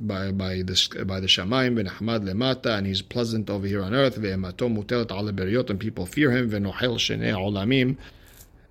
by 0.00 0.30
by 0.30 0.62
the 0.62 1.04
by 1.04 1.18
the 1.18 1.26
shamayim, 1.26 1.82
v'nahmad 1.82 2.24
lemata, 2.24 2.78
and 2.78 2.86
he's 2.86 3.02
pleasant 3.02 3.50
over 3.50 3.66
here 3.66 3.82
on 3.82 3.92
earth. 3.92 4.16
Ve'ematom 4.18 4.76
mutelet 4.76 5.10
ala 5.10 5.32
beriot, 5.32 5.68
and 5.68 5.80
people 5.80 6.06
fear 6.06 6.30
him. 6.30 6.48
V'nohel 6.50 6.96
shenei 6.98 7.34
olamim, 7.34 7.96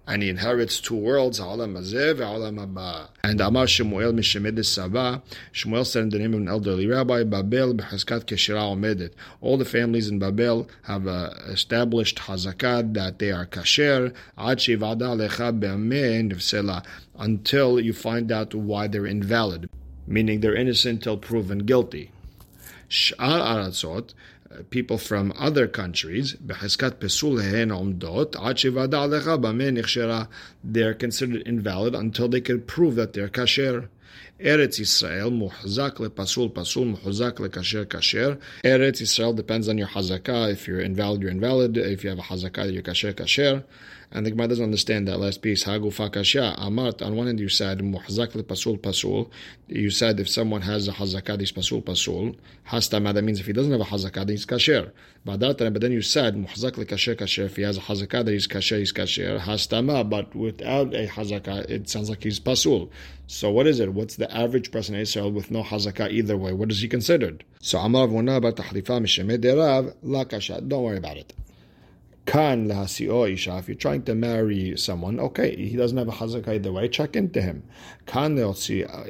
and 0.10 0.24
he 0.24 0.30
inherits 0.30 0.82
two 0.82 0.96
worlds, 0.96 1.38
Alam 1.38 1.76
Alam. 1.76 3.08
And 3.24 3.40
Amar 3.40 3.68
Shemuel 3.68 4.12
Mishemed 4.12 4.66
Saba, 4.66 5.22
Shemuel 5.52 5.86
said 5.86 6.02
in 6.02 6.10
the 6.10 6.18
name 6.18 6.34
of 6.34 6.42
an 6.42 6.48
elderly 6.48 6.88
rabbi, 6.88 7.24
Babel 7.24 7.76
B'Hazkat 7.76 8.26
Keshira 8.26 8.76
Omedet. 8.76 9.14
All 9.40 9.56
the 9.56 9.66
families 9.66 10.10
in 10.10 10.18
Babel 10.18 10.68
have 10.86 11.08
uh, 11.08 11.30
established 11.46 12.18
Hazakat 12.18 12.96
that 12.96 13.20
they 13.20 13.32
are 13.32 13.46
kasher, 13.46 14.12
Ad 14.36 14.58
Shivada 14.58 15.16
Lecha 15.16 15.58
Be'ameh 15.58 16.84
until 17.20 17.80
you 17.80 17.94
find 17.94 18.32
out 18.32 18.56
why 18.56 18.88
they're 18.88 19.06
invalid, 19.06 19.70
meaning 20.08 20.40
they're 20.40 20.56
innocent 20.56 21.04
till 21.04 21.18
proven 21.18 21.60
guilty. 21.60 22.10
Sh'ar 22.90 23.20
Aratzot, 23.20 24.16
Uh, 24.52 24.64
people 24.70 24.98
from 24.98 25.32
other 25.38 25.68
countries, 25.68 26.36
they're 30.64 30.94
considered 30.94 31.42
invalid 31.46 31.96
until 31.96 32.28
they 32.28 32.42
can 32.42 32.62
prove 32.62 32.96
that 32.96 33.14
they're 33.14 33.30
kasher. 33.30 33.90
Eretz 34.40 34.80
Israel, 34.80 35.32
muhzak 35.32 35.98
lepasul 35.98 36.50
pasul 36.50 36.96
muhzak 36.96 37.34
lekasher 37.34 37.86
kasher. 37.86 38.40
Eretz 38.64 39.02
Israel 39.02 39.34
depends 39.34 39.68
on 39.68 39.78
your 39.78 39.88
hazakah. 39.88 40.52
If 40.52 40.68
you're 40.68 40.80
invalid, 40.80 41.22
you're 41.22 41.30
invalid. 41.30 41.78
If 41.78 42.04
you 42.04 42.10
have 42.10 42.20
a 42.20 42.24
hazakah, 42.24 42.74
you're 42.74 42.82
kasher 42.82 43.14
kasher. 43.14 43.64
And 44.12 44.26
the 44.26 44.32
Gemara 44.32 44.48
doesn't 44.48 44.64
understand 44.64 45.08
that 45.08 45.20
last 45.20 45.44
piece. 45.44 45.66
Hagu 45.66 45.94
fakasha 45.94 46.58
amart. 46.58 47.06
On 47.06 47.16
one 47.16 47.28
hand, 47.28 47.40
you 47.40 47.48
said 47.48 47.78
muhzak 47.80 48.32
pasul 48.44 48.80
pasul. 48.80 49.30
You 49.68 49.92
said 49.92 50.20
if 50.20 50.28
someone 50.28 50.64
has 50.64 50.88
a 50.88 50.94
hazakah, 50.94 51.40
he's 51.40 51.52
pasul 51.52 51.84
pasul. 51.84 52.36
Hastama. 52.70 53.14
That 53.14 53.22
means 53.22 53.40
if 53.40 53.46
he 53.46 53.54
doesn't 53.54 53.72
have 53.72 53.82
a 53.82 53.86
hazakah, 53.86 54.28
he's 54.28 54.48
kasher. 54.48 54.92
But 55.26 55.40
then 55.40 55.92
you 55.92 56.02
said 56.02 56.36
muhzak 56.36 56.72
kasher 56.88 57.16
kasher. 57.16 57.46
If 57.46 57.58
he 57.58 57.62
has 57.62 57.78
a 57.78 57.82
hazakah, 57.82 58.28
he's 58.30 58.48
kasher, 58.48 58.80
he's 58.80 58.92
kasher. 58.92 59.40
Hastama. 59.40 60.10
But 60.10 60.34
without 60.36 60.96
a 60.96 61.06
hazakah, 61.06 61.70
it 61.70 61.88
sounds 61.88 62.10
like 62.10 62.24
he's 62.24 62.40
pasul. 62.40 62.90
So 63.28 63.52
what 63.52 63.68
is 63.68 63.80
it? 63.80 63.94
What's 63.94 64.16
the 64.16 64.36
average 64.36 64.72
person 64.72 64.96
in 64.96 65.02
Israel 65.02 65.32
with 65.32 65.52
no 65.52 65.62
hazakah 65.62 66.10
either 66.10 66.36
way? 66.36 66.52
What 66.52 66.72
is 66.72 66.82
he 66.82 66.88
considered? 66.88 67.44
So 67.62 67.78
Amar 67.78 68.08
Vuna 68.08 68.42
Tahlifa 68.42 69.00
Mishemed 69.00 69.38
Derav 69.38 69.94
La 70.02 70.24
Kasha. 70.24 70.62
Don't 70.62 70.82
worry 70.82 70.98
about 70.98 71.18
it. 71.18 71.32
Kan 72.30 72.68
lahasio 72.68 73.10
oh, 73.10 73.26
isha. 73.26 73.58
If 73.58 73.68
you're 73.68 73.76
trying 73.76 74.04
to 74.04 74.14
marry 74.14 74.78
someone, 74.78 75.20
okay, 75.20 75.56
he 75.56 75.76
doesn't 75.76 75.98
have 75.98 76.08
a 76.08 76.12
hazakah 76.12 76.50
either 76.50 76.72
way. 76.72 76.88
Check 76.88 77.16
into 77.16 77.42
him. 77.42 77.64
Uh, 78.10 79.04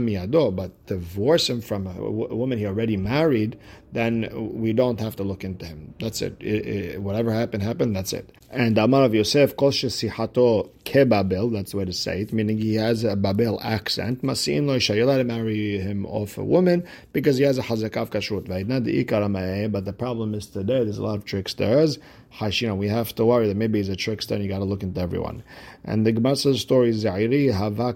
Miyado, 0.00 0.54
but 0.54 0.86
divorce 0.86 1.48
him 1.48 1.60
from 1.60 1.86
a, 1.86 1.94
woman 2.34 2.58
he 2.58 2.66
already 2.66 2.96
married, 2.96 3.58
then 3.92 4.28
we 4.54 4.72
don't 4.72 5.00
have 5.00 5.16
to 5.16 5.22
look 5.22 5.44
into 5.44 5.66
him. 5.66 5.94
That's 6.00 6.22
it. 6.22 6.36
it, 6.40 6.66
it 6.66 7.02
whatever 7.02 7.32
happened, 7.32 7.62
happened. 7.62 7.96
That's 7.96 8.12
it. 8.12 8.30
And 8.50 8.76
Amar 8.76 9.04
of 9.04 9.14
Yosef 9.14 9.56
kol 9.56 9.70
shesihato 9.70 10.70
kebabel. 10.84 11.52
That's 11.52 11.72
the 11.72 11.78
way 11.78 11.84
to 11.86 11.92
say 11.92 12.22
it, 12.22 12.32
meaning 12.32 12.58
he 12.58 12.74
has 12.74 13.04
a 13.04 13.16
Babel 13.16 13.58
accent. 13.62 14.22
Masin 14.22 14.66
lo 14.66 14.74
allowed 14.74 15.18
to 15.18 15.24
marry 15.24 15.78
him 15.78 16.04
off 16.06 16.36
a 16.36 16.44
woman 16.44 16.84
because 17.12 17.38
he 17.38 17.44
has 17.44 17.58
a 17.58 17.62
hazakah 17.62 18.02
of 18.02 18.10
kashrut. 18.10 19.72
But 19.72 19.84
the 19.84 19.92
problem 19.92 20.34
is 20.34 20.46
today 20.46 20.84
there's 20.84 20.98
a 20.98 21.02
lot 21.02 21.16
of 21.16 21.24
tricksters 21.24 21.98
Hashina, 22.38 22.76
we 22.76 22.88
have 22.88 23.14
to 23.16 23.26
worry 23.26 23.48
that 23.48 23.56
maybe 23.56 23.78
he's 23.78 23.90
a 23.90 23.96
trickster 23.96 24.34
and 24.34 24.42
you 24.42 24.48
got 24.48 24.58
to 24.58 24.64
look 24.64 24.82
into 24.82 25.00
everyone. 25.00 25.42
And 25.84 26.06
the 26.06 26.12
Gemara 26.12 26.36
says 26.36 26.60
story, 26.60 26.88
is 26.88 27.04
Zairi 27.04 27.52
hava 27.52 27.92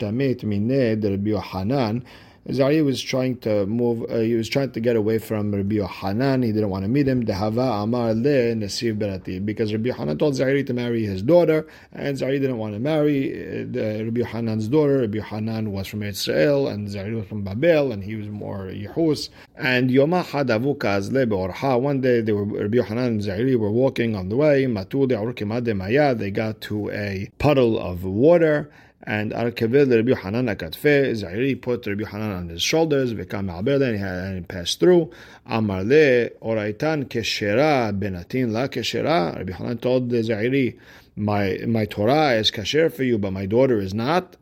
kamishtamet 0.00 0.44
mined 0.44 1.04
Rabbi 1.04 1.30
Yohanan, 1.30 2.04
Zari 2.48 2.82
was 2.82 3.02
trying 3.02 3.36
to 3.40 3.66
move, 3.66 4.10
uh, 4.10 4.18
he 4.18 4.34
was 4.34 4.48
trying 4.48 4.72
to 4.72 4.80
get 4.80 4.96
away 4.96 5.18
from 5.18 5.54
Rabbi 5.54 5.74
Yohanan. 5.76 6.42
He 6.42 6.52
didn't 6.52 6.70
want 6.70 6.84
to 6.84 6.88
meet 6.88 7.06
him. 7.06 7.24
Dehava 7.26 7.82
Amar 7.82 8.14
Le 8.14 8.54
Nasir 8.54 8.94
Berati. 8.94 9.44
Because 9.44 9.72
Rabbi 9.72 9.88
Yohanan 9.88 10.16
told 10.16 10.34
Zari 10.34 10.66
to 10.66 10.72
marry 10.72 11.04
his 11.04 11.22
daughter, 11.22 11.66
and 11.92 12.16
Zari 12.16 12.40
didn't 12.40 12.56
want 12.56 12.72
to 12.74 12.80
marry 12.80 13.62
uh, 13.62 14.04
Rabbi 14.04 14.20
Yohanan's 14.22 14.68
daughter. 14.68 15.00
Rabbi 15.00 15.18
Yohanan 15.18 15.70
was 15.70 15.86
from 15.86 16.02
Israel, 16.02 16.66
and 16.68 16.88
Zari 16.88 17.14
was 17.14 17.26
from 17.26 17.42
Babel, 17.42 17.92
and 17.92 18.02
he 18.02 18.16
was 18.16 18.28
more 18.28 18.70
Yehus. 18.72 19.28
And 19.56 19.90
Yoma 19.90 20.24
Hadavu 20.24 20.78
Kazle 20.78 21.26
Beorha. 21.26 21.78
One 21.78 22.00
day, 22.00 22.22
they 22.22 22.32
were, 22.32 22.46
Rabbi 22.46 22.76
Yohanan 22.76 23.04
and 23.04 23.20
Zari 23.20 23.56
were 23.58 23.70
walking 23.70 24.16
on 24.16 24.30
the 24.30 24.36
way. 24.36 24.64
Matu 24.64 25.06
de. 25.06 26.14
They 26.14 26.30
got 26.30 26.60
to 26.62 26.90
a 26.90 27.30
puddle 27.38 27.78
of 27.78 28.04
water. 28.04 28.70
And 29.02 29.32
Al 29.32 29.50
Kavir 29.52 29.90
Rabbi 29.90 30.10
Yohanan 30.10 30.46
Akatfe, 30.46 31.12
Zairi 31.12 31.60
put 31.60 31.86
Rabbi 31.86 32.02
Yohanan 32.02 32.32
on 32.32 32.48
his 32.50 32.62
shoulders, 32.62 33.14
Vekam 33.14 33.46
Ma'aber, 33.46 33.82
and 33.82 33.94
he 33.94 33.98
had 33.98 34.18
and 34.24 34.34
he 34.36 34.42
passed 34.42 34.78
through. 34.78 35.10
Amar 35.46 35.84
le 35.84 36.28
Oraitan 36.42 37.06
Keshera 37.08 37.98
Benatin 37.98 38.52
La 38.52 38.66
Keshera. 38.66 39.36
Rabbi 39.36 39.52
Yohanan 39.52 39.78
told 39.78 40.10
the 40.10 40.18
Zairi, 40.18 40.78
my, 41.16 41.58
my 41.66 41.86
Torah 41.86 42.32
is 42.32 42.50
kasher 42.50 42.92
for 42.92 43.02
you, 43.02 43.18
but 43.18 43.32
my 43.32 43.46
daughter 43.46 43.80
is 43.80 43.94
not. 43.94 44.36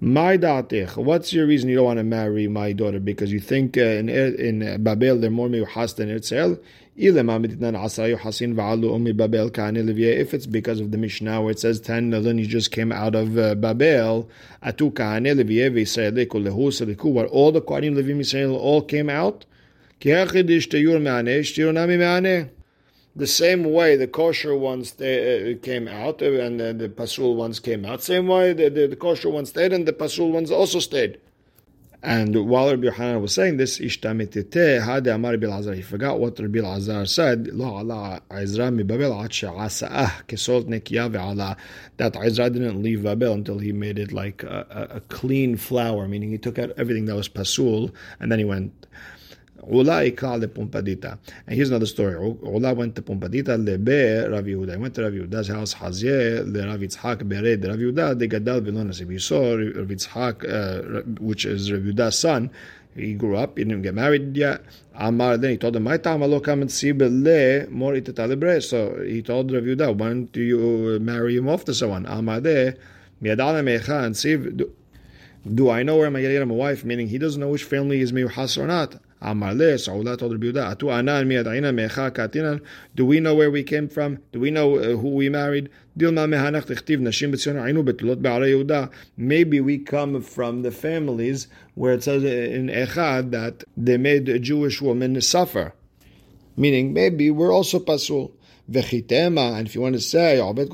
My 0.00 0.36
datich, 0.36 0.96
what's 0.96 1.32
your 1.32 1.46
reason 1.46 1.70
you 1.70 1.76
don't 1.76 1.84
want 1.84 1.98
to 1.98 2.04
marry 2.04 2.46
my 2.48 2.72
daughter? 2.72 3.00
Because 3.00 3.32
you 3.32 3.40
think 3.40 3.78
uh, 3.78 3.82
in 3.82 4.08
in 4.10 4.82
Babel 4.82 5.18
they're 5.18 5.30
more 5.30 5.48
miyuhas 5.48 5.96
than 5.96 6.10
Israel? 6.10 6.58
If 6.96 7.16
it's 10.34 10.46
because 10.46 10.78
of 10.78 10.92
the 10.92 10.98
Mishnah 10.98 11.42
where 11.42 11.50
it 11.50 11.58
says 11.58 11.80
10 11.80 12.10
lineages 12.12 12.52
just 12.52 12.70
came 12.70 12.92
out 12.92 13.16
of 13.16 13.36
uh, 13.36 13.56
Babel, 13.56 14.28
where 14.62 14.70
all 14.70 14.76
the 17.50 17.60
Kohanim 17.60 17.96
Levim 17.96 18.20
Israel 18.20 18.54
all 18.54 18.82
came 18.82 19.10
out, 19.10 19.44
the 23.16 23.26
same 23.26 23.64
way 23.72 23.96
the 23.96 24.06
kosher 24.06 24.56
ones 24.56 24.92
they, 24.92 25.52
uh, 25.52 25.58
came 25.64 25.88
out 25.88 26.22
and 26.22 26.60
uh, 26.60 26.72
the 26.72 26.88
pasul 26.88 27.34
ones 27.34 27.58
came 27.58 27.84
out, 27.84 28.02
same 28.04 28.28
way 28.28 28.52
the, 28.52 28.68
the, 28.70 28.86
the 28.86 28.96
kosher 28.96 29.30
ones 29.30 29.48
stayed 29.48 29.72
and 29.72 29.86
the 29.86 29.92
pasul 29.92 30.30
ones 30.30 30.52
also 30.52 30.78
stayed. 30.78 31.18
And 32.04 32.46
while 32.50 32.68
Rabbi 32.68 32.84
Yohanan 32.84 33.22
was 33.22 33.32
saying 33.32 33.56
this, 33.56 33.78
he 33.78 33.88
forgot 33.88 34.20
what 36.20 36.38
Rabbi 36.38 36.60
Lazar 36.60 37.06
said. 37.06 37.46
That 41.96 42.16
Ezra 42.22 42.50
didn't 42.50 42.82
leave 42.82 43.02
Babel 43.02 43.32
until 43.32 43.58
he 43.58 43.72
made 43.72 43.98
it 43.98 44.12
like 44.12 44.42
a, 44.42 44.66
a, 44.70 44.96
a 44.96 45.00
clean 45.00 45.56
flour, 45.56 46.06
meaning 46.06 46.30
he 46.30 46.36
took 46.36 46.58
out 46.58 46.72
everything 46.76 47.06
that 47.06 47.16
was 47.16 47.28
pasul, 47.28 47.90
and 48.20 48.30
then 48.30 48.38
he 48.38 48.44
went 48.44 48.83
Ula 49.70 50.04
ikla 50.04 50.40
le 50.40 50.48
Pumbedita. 50.48 51.18
And 51.46 51.56
here's 51.56 51.70
another 51.70 51.86
story. 51.86 52.14
Ula 52.14 52.74
went 52.74 52.96
to 52.96 53.02
Pumbedita 53.02 53.56
lebe 53.56 54.30
Rav 54.30 54.44
Yehuda. 54.44 54.72
He 54.72 54.76
went 54.76 54.94
to 54.94 55.02
Rav 55.02 55.12
Yehuda's 55.12 55.48
house, 55.48 55.74
Hazye 55.74 56.52
le 56.52 56.66
Rav 56.66 56.80
Yitzhak 56.80 57.22
bered 57.28 57.66
Rav 57.66 57.76
Yehuda 57.76 58.18
de 58.18 58.28
Gadal 58.28 58.60
v'lo 58.60 58.84
nasib. 58.84 59.10
He 59.10 59.18
saw 59.18 59.54
Rav 59.54 59.88
Yitzhak, 59.88 60.44
uh, 60.48 61.02
which 61.20 61.44
is 61.44 61.72
Rav 61.72 61.82
Yehuda's 61.82 62.18
son, 62.18 62.50
he 62.96 63.14
grew 63.14 63.36
up, 63.36 63.58
he 63.58 63.64
didn't 63.64 63.82
get 63.82 63.94
married 63.94 64.36
yet. 64.36 64.62
Amar, 64.94 65.36
then 65.36 65.50
he 65.50 65.56
told 65.56 65.74
him, 65.74 65.82
My 65.82 65.96
time, 65.96 66.22
I'll 66.22 66.40
come 66.40 66.62
and 66.62 66.70
see 66.70 66.92
Bele 66.92 67.66
more 67.68 67.92
itatalibre. 67.92 68.62
So 68.62 69.02
he 69.02 69.22
told 69.22 69.52
Rav 69.52 69.64
Yehuda, 69.64 69.96
Why 69.96 70.08
don't 70.08 70.36
you 70.36 70.98
marry 71.00 71.36
him 71.36 71.48
off 71.48 71.64
to 71.64 71.74
someone? 71.74 72.06
Amar 72.06 72.40
de, 72.40 72.76
Miadala 73.22 73.62
mecha 73.62 74.04
and 74.04 74.16
see. 74.16 74.36
Do 75.52 75.70
I 75.70 75.82
know 75.82 75.96
where 75.96 76.06
am 76.06 76.16
I 76.16 76.22
getting 76.22 76.48
a 76.48 76.54
wife? 76.54 76.84
Meaning 76.84 77.08
he 77.08 77.18
doesn't 77.18 77.40
know 77.40 77.48
which 77.48 77.64
family 77.64 78.00
is 78.00 78.12
miyuhas 78.12 78.56
or 78.56 78.66
not. 78.66 78.96
Told. 79.24 80.06
Do 82.94 83.06
we 83.06 83.20
know 83.20 83.34
where 83.34 83.50
we 83.50 83.62
came 83.62 83.88
from? 83.88 84.18
Do 84.32 84.40
we 84.40 84.50
know 84.50 84.76
uh, 84.76 84.96
who 84.96 85.08
we 85.08 85.30
married? 85.30 85.70
Maybe 85.96 86.20
we 89.60 89.78
come 89.78 90.20
from 90.20 90.62
the 90.62 90.70
families 90.70 91.48
where 91.74 91.94
it 91.94 92.02
says 92.02 92.24
in 92.24 92.66
Echad 92.68 93.30
that 93.30 93.64
they 93.76 93.96
made 93.96 94.28
a 94.28 94.38
Jewish 94.38 94.82
woman 94.82 95.18
suffer. 95.22 95.72
Meaning, 96.56 96.92
maybe 96.92 97.30
we're 97.30 97.52
also 97.52 97.80
pasul. 97.80 98.36
And 98.66 99.66
if 99.66 99.74
you 99.74 99.82
want 99.82 99.94
to 99.94 100.00
say, 100.00 100.40
let's 100.40 100.72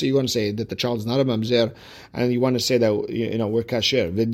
say 0.00 0.06
you 0.06 0.14
want 0.14 0.28
to 0.28 0.32
say 0.32 0.52
that 0.52 0.68
the 0.68 0.76
child 0.76 0.98
is 0.98 1.06
not 1.06 1.18
a 1.18 1.24
mamzer, 1.24 1.74
and 2.14 2.32
you 2.32 2.38
want 2.40 2.54
to 2.54 2.60
say 2.60 2.78
that, 2.78 3.10
you 3.10 3.36
know, 3.36 3.48
we're 3.48 3.64
kasher. 3.64 4.16
Al 4.16 4.26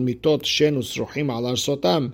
mitot 0.00 1.84
al. 1.84 2.12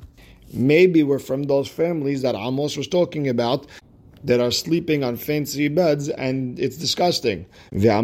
Maybe 0.52 1.04
we're 1.04 1.20
from 1.20 1.44
those 1.44 1.68
families 1.68 2.23
that 2.23 2.35
Amos 2.35 2.76
was 2.76 2.88
talking 2.88 3.28
about, 3.28 3.68
that 4.25 4.40
are 4.40 4.50
sleeping 4.50 5.02
on 5.04 5.16
fancy 5.16 5.68
beds, 5.68 6.09
and 6.09 6.59
it's 6.59 6.76
disgusting. 6.76 7.47
These 7.73 7.87
are 7.87 8.02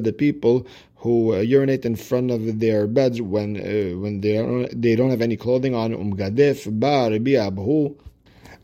the 0.00 0.14
people 0.16 0.66
who 0.98 1.34
uh, 1.34 1.38
urinate 1.38 1.84
in 1.84 1.96
front 1.96 2.30
of 2.30 2.58
their 2.58 2.86
beds 2.86 3.20
when 3.22 3.56
uh, 3.56 3.96
when 3.98 4.20
they 4.20 4.34
don't, 4.34 4.82
they 4.82 4.96
don't 4.96 5.10
have 5.10 5.22
any 5.22 5.36
clothing 5.36 5.74
on. 5.74 5.92
Umgadef 5.92 6.66
ba 6.78 7.08
Rabbi 7.10 7.32
Abhu. 7.32 7.94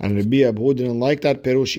And 0.00 0.16
Rabbi 0.16 0.38
Abhu 0.38 0.74
didn't 0.74 0.98
like 0.98 1.20
that. 1.20 1.44
Perush 1.44 1.76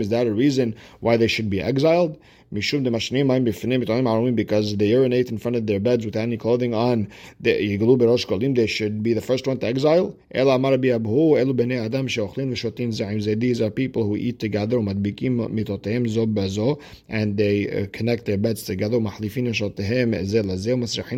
Is 0.00 0.08
that 0.08 0.26
a 0.26 0.32
reason 0.32 0.74
why 1.00 1.16
they 1.16 1.28
should 1.28 1.48
be 1.48 1.60
exiled? 1.60 2.18
Mishum 2.52 2.84
de 2.84 4.32
because 4.32 4.76
they 4.76 4.86
urinate 4.86 5.30
in 5.30 5.38
front 5.38 5.56
of 5.56 5.66
their 5.66 5.80
beds 5.80 6.04
without 6.04 6.22
any 6.22 6.36
clothing 6.36 6.74
on. 6.74 7.08
The 7.40 7.78
kolim. 7.78 8.54
They 8.54 8.66
should 8.66 9.02
be 9.02 9.14
the 9.14 9.22
first 9.22 9.46
one 9.46 9.58
to 9.58 9.66
exile. 9.66 10.14
Amar 10.34 10.72
elu 10.72 11.54
bnei 11.54 11.82
adam 11.84 12.08
sheochlin 12.08 12.52
v'shotin. 12.52 13.40
These 13.40 13.62
are 13.62 13.70
people 13.70 14.04
who 14.04 14.16
eat 14.16 14.38
together. 14.38 14.76
Umadbikim 14.76 15.48
mitotehem 15.48 16.06
zo 16.08 16.26
bezo, 16.26 16.78
and 17.08 17.38
they 17.38 17.84
uh, 17.84 17.86
connect 17.92 18.26
their 18.26 18.36
beds 18.36 18.64
together. 18.64 18.98
Lazeh 18.98 19.22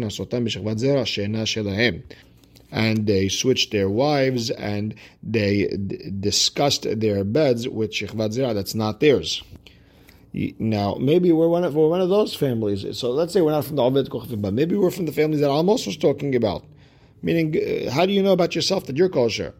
asotam 0.05 0.45
b'shechvat 0.47 0.79
zera 0.79 1.05
shelahem 1.05 2.03
and 2.71 3.07
they 3.07 3.29
switched 3.29 3.71
their 3.71 3.89
wives 3.89 4.51
and 4.51 4.97
they 5.23 5.69
d- 5.69 6.11
discussed 6.19 6.87
their 6.99 7.23
beds 7.23 7.69
with 7.69 7.93
shechvat 7.93 8.35
zera 8.37 8.53
that's 8.53 8.75
not 8.75 9.01
theirs. 9.01 9.43
Now, 10.59 10.97
maybe 10.97 11.31
we're 11.31 11.49
one 11.49 11.63
of 11.63 11.77
we're 11.77 11.89
one 11.89 12.01
of 12.01 12.09
those 12.09 12.35
families. 12.35 12.85
So 12.99 13.11
let's 13.11 13.33
say 13.33 13.41
we're 13.41 13.53
not 13.53 13.65
from 13.65 13.77
the 13.77 13.83
Ovid 13.85 14.11
Kochvim, 14.11 14.43
but 14.43 14.53
maybe 14.53 14.77
we're 14.77 14.91
from 14.91 15.07
the 15.07 15.13
families 15.13 15.41
that 15.41 15.51
Amos 15.51 15.87
was 15.87 15.97
talking 15.97 16.35
about. 16.35 16.65
Meaning, 17.23 17.57
uh, 17.57 17.91
how 17.93 18.05
do 18.05 18.13
you 18.13 18.23
know 18.23 18.33
about 18.33 18.55
yourself 18.55 18.87
that 18.87 18.97
you're 18.97 19.09
kosher? 19.09 19.55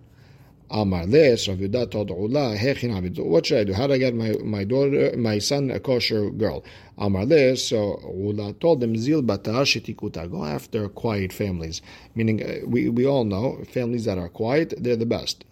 Amar 0.71 1.07
Les, 1.07 1.47
Rav 1.47 1.91
told 1.91 2.11
Ula, 2.11 2.57
what 2.57 3.47
should 3.47 3.59
I 3.59 3.65
do? 3.65 3.73
How 3.73 3.87
do 3.87 3.93
I 3.93 3.99
get 3.99 4.15
my, 4.15 4.33
my 4.43 4.65
daughter, 4.65 5.15
my 5.17 5.39
son, 5.39 5.71
a 5.71 5.79
kosher 5.79 6.31
girl? 6.31 6.65
Amar 6.99 7.27
Les, 7.27 7.63
so 7.63 8.01
Ula 8.13 8.55
told 8.55 8.81
them, 8.81 8.97
Zil 8.97 9.23
bata'ashitikuta 9.23 10.29
go 10.29 10.45
after 10.45 10.89
quiet 10.89 11.33
families. 11.33 11.83
Meaning, 12.15 12.43
uh, 12.43 12.67
we, 12.67 12.89
we 12.89 13.07
all 13.07 13.25
know 13.25 13.63
families 13.71 14.07
that 14.07 14.19
are 14.19 14.29
quiet, 14.29 14.75
they're 14.77 14.97
the 14.97 15.07
best. 15.07 15.45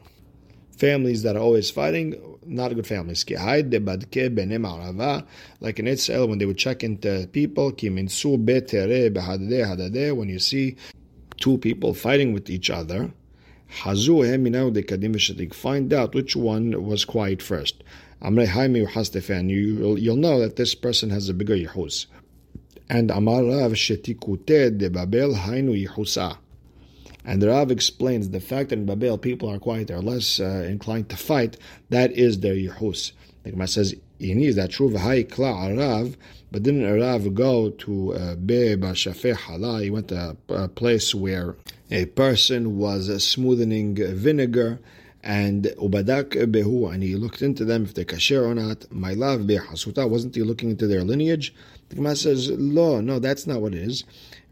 Families 0.76 1.22
that 1.22 1.36
are 1.36 1.42
always 1.42 1.70
fighting, 1.70 2.16
not 2.44 2.74
good 2.74 2.86
families. 2.86 3.24
Like 5.60 5.78
in 5.78 5.86
Israel, 5.86 6.28
when 6.28 6.38
they 6.38 6.46
would 6.46 6.58
check 6.58 6.82
into 6.82 7.28
people, 7.32 7.72
when 7.80 8.08
you 10.28 10.38
see 10.38 10.76
two 11.36 11.58
people 11.58 11.94
fighting 11.94 12.32
with 12.32 12.50
each 12.50 12.70
other, 12.70 13.12
find 15.52 15.92
out 15.92 16.14
which 16.14 16.36
one 16.36 16.84
was 16.84 17.04
quiet 17.04 17.42
first. 17.42 17.82
You, 18.24 19.96
you'll 19.96 20.16
know 20.16 20.38
that 20.40 20.56
this 20.56 20.74
person 20.74 21.10
has 21.10 21.28
a 21.28 21.34
bigger 21.34 21.56
yihus. 21.56 22.06
And 22.88 23.10
Amar 23.10 23.44
Rav 23.44 23.72
shetikute 23.72 24.78
de 24.78 24.90
Babel 24.90 25.34
hainu 25.34 25.74
yihusa. 25.86 26.36
And 27.24 27.40
the 27.40 27.48
Rav 27.48 27.70
explains 27.70 28.30
the 28.30 28.40
fact 28.40 28.70
that 28.70 28.78
in 28.78 28.86
Babel 28.86 29.18
people 29.18 29.48
are 29.50 29.58
quiet, 29.58 29.88
they're 29.88 30.00
less 30.00 30.40
uh, 30.40 30.66
inclined 30.68 31.08
to 31.10 31.16
fight, 31.16 31.56
that 31.90 32.12
is 32.12 32.40
their 32.40 32.54
Yehus. 32.54 33.12
The 33.44 33.52
Gemara 33.52 33.68
says, 33.68 33.94
is 34.18 34.56
that 34.56 34.70
true? 34.70 34.90
Arav, 34.90 36.16
but 36.50 36.62
didn't 36.62 36.82
Arav 36.82 37.34
go 37.34 37.70
to 37.70 38.14
uh, 38.14 38.34
Be 38.36 38.76
Bashafeh 38.76 39.34
Hala? 39.34 39.82
He 39.82 39.90
went 39.90 40.08
to 40.08 40.36
a, 40.48 40.68
place 40.68 41.14
where 41.14 41.56
a 41.90 42.06
person 42.06 42.78
was 42.78 43.24
smoothing 43.24 43.96
vinegar 43.96 44.80
and 45.24 45.64
ubadak 45.78 46.50
behu, 46.52 46.92
and 46.92 47.02
he 47.02 47.14
looked 47.14 47.42
into 47.42 47.64
them 47.64 47.84
if 47.84 47.94
they're 47.94 48.04
kasher 48.04 48.44
or 48.44 48.54
not. 48.54 48.90
My 48.92 49.14
love 49.14 49.42
behasuta, 49.42 50.08
wasn't 50.08 50.34
he 50.34 50.42
looking 50.42 50.70
into 50.70 50.86
their 50.86 51.02
lineage? 51.02 51.54
The 51.92 51.96
Gemara 51.96 52.16
says, 52.16 52.50
"Lo, 52.50 53.02
no, 53.02 53.18
that's 53.18 53.46
not 53.46 53.60
what 53.60 53.74
it 53.74 53.82
is. 53.82 54.04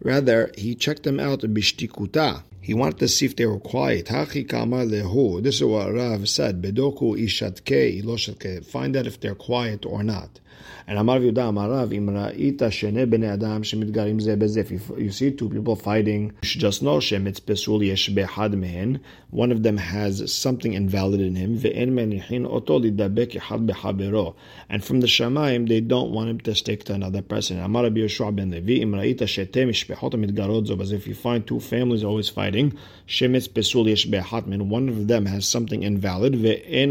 Rather, 0.03 0.53
he 0.59 0.75
checked 0.75 1.05
them 1.05 1.19
out 1.19 1.41
bishtikuta. 1.41 2.43
He 2.61 2.75
wanted 2.75 2.99
to 2.99 3.09
see 3.09 3.25
if 3.25 3.35
they 3.35 3.47
were 3.47 3.59
quiet. 3.59 4.09
This 4.09 5.55
is 5.55 5.65
what 5.65 5.95
Rav 5.95 6.29
said. 6.29 6.61
Bedoku 6.61 7.17
ishatke 7.17 8.67
Find 8.67 8.95
out 8.95 9.07
if 9.07 9.19
they're 9.21 9.35
quiet 9.35 9.87
or 9.87 10.03
not. 10.03 10.39
And 10.87 10.99
Amar 10.99 11.21
Yuda 11.21 11.53
Amarav 11.53 11.91
Imra'ita 11.91 12.69
Shene 12.69 13.09
Bene 13.09 13.27
Adam 13.27 13.63
Shemidgarim 13.63 14.21
Ze 14.21 14.35
Bezef. 14.35 14.73
If 14.73 14.99
you 14.99 15.11
see 15.11 15.31
two 15.31 15.49
people 15.49 15.77
fighting, 15.77 16.33
you 16.43 16.49
should 16.49 16.61
just 16.61 16.83
know 16.83 16.97
Shemitz 16.99 17.41
Pesul 17.41 17.87
Yesh 17.87 18.09
Behad 18.09 18.55
Mehen. 18.55 19.01
One 19.31 19.53
of 19.53 19.63
them 19.63 19.77
has 19.77 20.33
something 20.33 20.75
invalid 20.75 21.21
in 21.21 21.37
him. 21.37 21.57
Ve'en 21.59 21.93
Menichin 21.93 22.45
Oto 22.45 22.81
Lidabek 22.81 23.39
Had 23.39 23.67
Behabero. 23.69 24.35
And 24.69 24.85
from 24.85 25.01
the 25.01 25.07
Shemaim, 25.07 25.69
they 25.69 25.81
don't 25.81 26.11
want 26.11 26.29
him 26.29 26.41
to 26.41 26.55
stick 26.55 26.85
to 26.85 26.95
another 26.95 27.23
person. 27.31 27.57
If 30.93 31.07
you 31.07 31.15
find 31.15 31.47
two 31.47 31.61
families 31.61 32.05
always 32.05 32.29
fighting, 32.29 32.75
One 34.69 34.89
of 34.89 35.09
them 35.09 35.27
has 35.27 35.47
something 35.47 35.83
invalid. 35.83 36.35
Ve'en. 36.35 36.91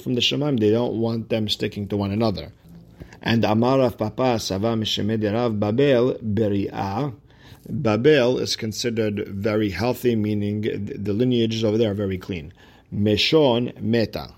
From 0.00 0.14
the 0.14 0.20
Shemaim, 0.20 0.58
they 0.58 0.70
don't 0.70 0.94
want 0.94 1.28
them 1.28 1.48
sticking 1.48 1.86
to 1.88 1.96
one 1.96 2.10
another. 2.10 2.52
And 3.22 3.44
Amarav 3.44 3.96
Papa 3.98 4.40
Sava 4.40 4.76
Rav 4.76 5.60
Babel 5.60 6.14
Beri'ah. 6.14 7.14
Babel 7.68 8.38
is 8.38 8.56
considered 8.56 9.28
very 9.28 9.70
healthy, 9.70 10.16
meaning 10.16 10.62
the 10.62 11.12
lineages 11.12 11.64
over 11.64 11.78
there 11.78 11.92
are 11.92 11.94
very 11.94 12.18
clean. 12.18 12.52
Meshon 12.92 13.72
Meta 13.80 14.34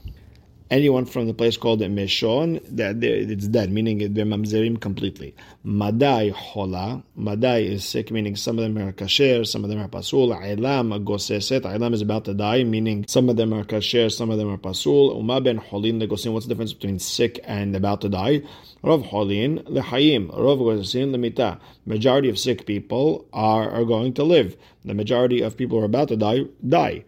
anyone 0.71 1.05
from 1.05 1.27
the 1.27 1.35
place 1.35 1.57
called 1.57 1.81
Meshon, 1.81 2.61
that 2.77 3.03
it's 3.03 3.49
dead, 3.49 3.71
meaning 3.71 4.13
they're 4.15 4.25
mamzerim 4.25 4.81
completely. 4.81 5.35
Madai 5.63 6.31
hola, 6.31 7.03
Madai 7.15 7.59
is 7.59 7.85
sick, 7.85 8.11
meaning 8.11 8.37
some 8.37 8.59
of 8.59 8.65
them 8.65 8.77
are 8.79 8.93
kasher, 8.93 9.47
some 9.47 9.65
of 9.65 9.71
them 9.71 9.79
are 9.79 9.89
pasul. 9.89 10.29
Ailam 10.37 11.05
goseset, 11.05 11.63
Ailam 11.63 11.95
is 11.95 12.03
about 12.03 12.25
to 12.25 12.35
die, 12.35 12.65
meaning 12.65 13.05
some 13.09 13.29
of 13.29 13.37
them 13.37 13.53
are 13.53 13.65
kasher, 13.65 14.13
some 14.13 14.31
of 14.31 14.39
them 14.39 14.51
are 14.51 14.59
pasul. 14.59 15.17
Uma 15.17 15.41
ben 15.41 15.57
holin 15.57 16.01
legosin, 16.01 16.33
what's 16.33 16.47
the 16.47 16.55
difference 16.55 16.73
between 16.73 16.99
sick 16.99 17.41
and 17.45 17.77
about 17.77 18.01
to 18.01 18.09
die? 18.09 18.43
Rav 18.83 19.03
holin 19.03 19.61
lehayim, 19.65 20.29
Rav 20.31 20.59
gosin 20.59 21.15
lemita. 21.15 21.61
Majority 21.87 22.29
of 22.29 22.39
sick 22.39 22.67
people 22.67 23.27
are, 23.33 23.71
are 23.71 23.85
going 23.85 24.13
to 24.15 24.25
live. 24.25 24.57
The 24.85 24.95
majority 24.95 25.43
of 25.43 25.57
people 25.57 25.79
who 25.79 25.83
are 25.83 25.87
about 25.87 26.09
to 26.09 26.17
die, 26.17 26.45
die. 26.67 27.05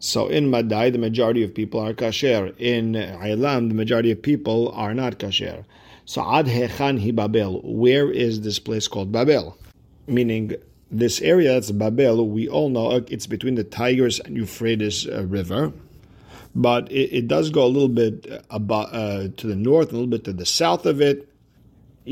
So 0.00 0.28
in 0.28 0.50
Madai, 0.50 0.90
the 0.90 0.98
majority 0.98 1.42
of 1.42 1.54
people 1.54 1.80
are 1.80 1.92
kasher. 1.92 2.54
In 2.58 2.92
Ailam, 2.92 3.68
the 3.68 3.74
majority 3.74 4.10
of 4.12 4.22
people 4.22 4.70
are 4.72 4.94
not 4.94 5.18
kasher. 5.18 5.64
So 6.04 6.22
Ad 6.22 6.46
Hechan 6.46 7.02
Hi 7.02 7.10
Babel. 7.10 7.60
Where 7.62 8.10
is 8.10 8.42
this 8.42 8.58
place 8.58 8.86
called 8.88 9.10
Babel? 9.12 9.58
Meaning, 10.06 10.54
this 10.90 11.20
area 11.20 11.52
that's 11.52 11.70
Babel, 11.70 12.28
we 12.28 12.48
all 12.48 12.70
know 12.70 13.04
it's 13.08 13.26
between 13.26 13.56
the 13.56 13.64
Tigris 13.64 14.20
and 14.20 14.36
Euphrates 14.36 15.06
uh, 15.06 15.24
River. 15.26 15.72
But 16.54 16.90
it, 16.90 17.12
it, 17.12 17.28
does 17.28 17.50
go 17.50 17.64
a 17.64 17.68
little 17.68 17.90
bit 17.90 18.26
about, 18.50 18.94
uh, 18.94 19.28
to 19.36 19.46
the 19.46 19.54
north, 19.54 19.90
a 19.90 19.92
little 19.92 20.06
bit 20.06 20.24
to 20.24 20.32
the 20.32 20.46
south 20.46 20.86
of 20.86 21.00
it 21.00 21.28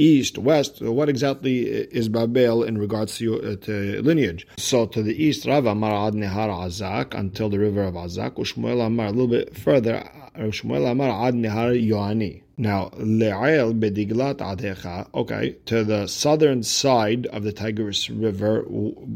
east, 0.03 0.39
west. 0.39 0.81
What 0.83 1.09
exactly 1.09 1.63
is 1.63 2.09
Babel 2.09 2.63
in 2.63 2.79
regards 2.79 3.17
to, 3.19 3.41
uh, 3.43 3.57
to 3.67 4.03
lineage? 4.03 4.47
So 4.57 4.87
to 4.87 5.03
the 5.03 5.15
east, 5.23 5.47
Rav 5.47 5.67
Amar 5.67 6.09
ad 6.09 6.15
Nehar 6.15 6.49
Azak 6.49 7.15
until 7.19 7.49
the 7.49 7.59
river 7.59 7.83
of 7.85 7.95
Azak. 7.95 8.37
Ushmuel 8.37 8.85
Amar 8.87 9.07
a 9.07 9.11
little 9.11 9.29
bit 9.29 9.57
further. 9.57 10.09
Shmuel 10.37 10.91
Amar 10.91 11.29
ad 11.29 11.35
Nehar 11.35 11.75
Yoani. 11.75 12.43
Now, 12.59 12.89
Le'el 12.97 13.79
bediglat 13.79 14.37
adecha, 14.37 15.07
okay, 15.13 15.57
to 15.67 15.85
the 15.85 16.07
southern 16.07 16.63
side 16.63 17.27
of 17.27 17.43
the 17.43 17.53
Tigris 17.53 18.09
River 18.09 18.65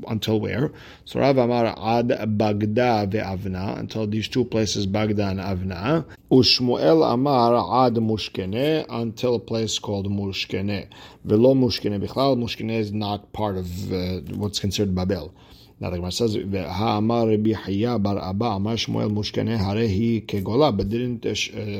until 0.06 0.40
where? 0.40 0.70
So 1.06 1.20
Rav 1.20 1.38
Amar 1.38 1.68
ad 1.68 2.08
Bagda 2.36 3.10
ve'avna, 3.10 3.78
until 3.78 4.06
these 4.06 4.28
two 4.28 4.44
places, 4.44 4.86
Bagda 4.86 5.30
and 5.30 5.40
Avna. 5.40 6.04
Ushmuel 6.30 7.02
Amar 7.14 7.86
ad 7.86 7.94
Mushkene, 7.94 8.84
until 8.90 9.36
a 9.36 9.40
place 9.40 9.78
called 9.78 10.10
Mushkene. 10.10 10.88
Velo 11.24 11.54
Mushkene 11.54 11.98
bichlal, 11.98 12.36
Mushkene 12.36 12.78
is 12.78 12.92
not 12.92 13.32
part 13.32 13.56
of 13.56 13.90
uh, 13.90 14.20
what's 14.34 14.58
considered 14.58 14.94
Babel. 14.94 15.32
Now 15.80 15.88
the 15.88 15.96
Gemara 15.96 16.12
says, 16.12 16.36
"Ha'amar 16.36 17.26
Rabbi 17.28 17.54
Hiya 17.54 17.98
bar 17.98 18.22
Abba 18.22 18.44
Amar 18.44 18.74
Shmuel 18.74 19.10
Mushkene 19.10 19.56
Harehi 19.56 20.26
Kegola." 20.26 20.76
But 20.76 20.90
didn't 20.90 21.24
uh, 21.24 21.30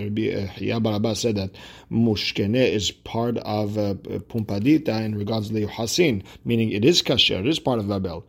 Rabbi 0.05 0.47
Hiya 0.47 0.81
bar 0.81 0.95
Abba 0.95 1.15
say 1.15 1.33
that 1.33 1.51
Mushkene 1.93 2.57
is 2.57 2.91
part 2.91 3.37
of 3.37 3.77
uh, 3.77 3.93
Pumbedita 4.31 5.05
in 5.05 5.17
regards 5.17 5.51
to 5.51 5.67
Hasin, 5.67 6.23
meaning 6.47 6.73
it 6.73 6.83
is 6.83 7.03
kasher, 7.03 7.41
it 7.41 7.47
is 7.47 7.59
part 7.59 7.79
of 7.79 7.89
Babel. 7.89 8.25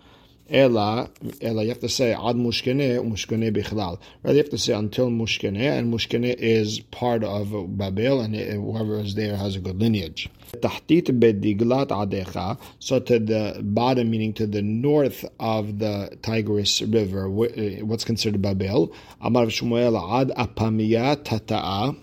Ela, 0.50 1.10
Ela, 1.40 1.64
you 1.64 1.70
have 1.70 1.80
to 1.80 1.88
say 1.88 2.12
ad 2.12 2.36
mushkene, 2.36 3.00
mushkene 3.10 3.56
bichlal. 3.56 3.98
Rather, 4.24 4.36
you 4.36 4.44
have 4.44 4.50
to 4.50 4.58
say 4.58 4.74
until 4.74 5.10
mushkene, 5.10 5.58
and 5.58 5.94
mushkene 5.94 6.36
is 6.38 6.82
part 6.82 7.24
of 7.24 7.78
Babel, 7.78 8.20
and 8.20 8.36
whoever 8.36 9.00
is 9.00 9.16
there 9.16 9.38
has 9.38 9.56
a 9.56 9.60
good 9.60 9.80
lineage. 9.80 10.30
Tahtit 10.54 11.20
bediglat 11.20 11.88
adecha, 11.88 12.60
so 12.80 13.00
to 13.00 13.20
the 13.20 13.60
bottom, 13.62 14.12
meaning 14.12 14.34
to 14.34 14.46
the 14.46 14.62
north 14.62 15.26
of 15.40 15.80
the 15.80 16.18
Tigris 16.22 16.82
River, 16.82 17.30
what's 17.30 18.04
considered 18.04 18.42
Babel. 18.42 18.94
Amar 19.22 19.46
Shmuel 19.46 20.22
ad 20.22 20.30
apamiya 20.38 21.24
tata'a. 21.24 21.96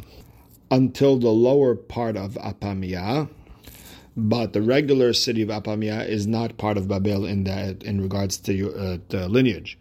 until 0.70 1.18
the 1.18 1.30
lower 1.30 1.74
part 1.74 2.16
of 2.16 2.34
Apamia, 2.34 3.28
but 4.16 4.52
the 4.52 4.62
regular 4.62 5.12
city 5.12 5.42
of 5.42 5.48
Apamia 5.48 6.06
is 6.06 6.26
not 6.26 6.58
part 6.58 6.76
of 6.76 6.88
Babel 6.88 7.24
in 7.24 7.44
that 7.44 7.82
in 7.82 8.00
regards 8.00 8.37
to, 8.38 8.74
uh, 8.74 8.98
to 9.08 9.26
lineage. 9.28 9.78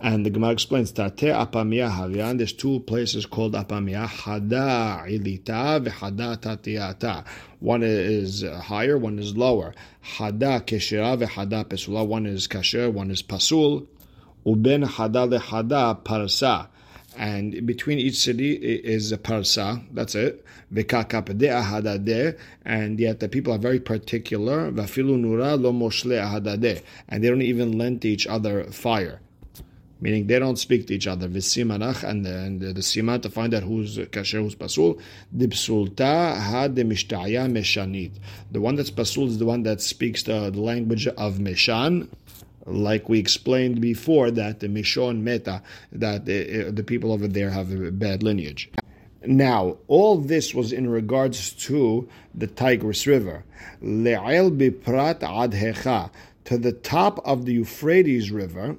And 0.00 0.26
the 0.26 0.30
Gemara 0.30 0.52
explains 0.52 0.92
Tate 0.92 1.32
Apamia 1.32 1.90
Havian. 1.90 2.36
There's 2.36 2.52
two 2.52 2.80
places 2.80 3.26
called 3.26 3.54
Apamia, 3.54 4.06
Hada 4.06 5.06
Ilita 5.08 5.86
v'Hada 5.86 6.36
Tatiata. 6.36 7.24
One 7.60 7.82
is 7.82 8.42
higher, 8.42 8.98
one 8.98 9.18
is 9.18 9.36
lower. 9.36 9.72
Hada 10.16 10.60
Keshira 10.60 11.22
v'Hada 11.22 11.64
Pesula. 11.64 12.06
One 12.06 12.26
is 12.26 12.48
Kasher, 12.48 12.92
one 12.92 13.10
is 13.10 13.22
Pasul. 13.22 13.86
Uben 14.44 14.84
Hada 14.84 15.38
leHada 15.38 16.02
Parsa 16.02 16.68
and 17.16 17.64
between 17.66 17.98
each 17.98 18.16
city 18.16 18.52
is 18.54 19.12
a 19.12 19.18
parsa. 19.18 19.84
That's 19.92 20.14
it. 20.14 20.42
And 22.64 23.00
yet 23.00 23.20
the 23.20 23.28
people 23.28 23.52
are 23.52 23.58
very 23.58 23.80
particular. 23.80 24.66
And 24.66 24.76
they 24.76 24.86
don't 27.28 27.42
even 27.42 27.78
lend 27.78 28.02
to 28.02 28.08
each 28.08 28.26
other 28.26 28.64
fire. 28.64 29.20
Meaning 30.04 30.26
they 30.26 30.38
don't 30.38 30.58
speak 30.58 30.86
to 30.88 30.94
each 30.94 31.06
other. 31.06 31.30
V'simanach 31.30 32.04
And 32.04 32.26
the, 32.26 32.36
and 32.36 32.60
the, 32.60 32.74
the 32.74 32.82
sima 32.82 33.22
to 33.22 33.30
find 33.30 33.54
out 33.54 33.62
who's 33.62 33.96
kasher, 33.96 34.42
who's 34.42 34.54
pasul. 34.54 35.00
The 38.52 38.60
one 38.60 38.74
that's 38.76 38.90
pasul 38.90 39.26
is 39.28 39.38
the 39.38 39.46
one 39.46 39.62
that 39.62 39.80
speaks 39.80 40.22
the, 40.24 40.50
the 40.50 40.60
language 40.60 41.06
of 41.06 41.38
Meshan 41.38 42.08
like 42.66 43.08
we 43.08 43.18
explained 43.18 43.80
before, 43.80 44.30
that 44.30 44.60
the 44.60 44.68
Mishon 44.68 45.22
Meta, 45.22 45.62
that 45.92 46.26
the, 46.26 46.70
the 46.70 46.82
people 46.82 47.10
over 47.10 47.26
there 47.26 47.48
have 47.48 47.72
a 47.72 47.90
bad 47.90 48.22
lineage. 48.22 48.70
Now, 49.24 49.78
all 49.88 50.18
this 50.18 50.54
was 50.54 50.70
in 50.70 50.88
regards 50.90 51.52
to 51.66 52.06
the 52.34 52.46
Tigris 52.46 53.06
River. 53.06 53.44
Le'el 53.82 54.50
biprat 54.54 55.20
adhecha, 55.20 56.10
to 56.44 56.58
the 56.58 56.72
top 56.72 57.26
of 57.26 57.46
the 57.46 57.54
Euphrates 57.54 58.30
River, 58.30 58.76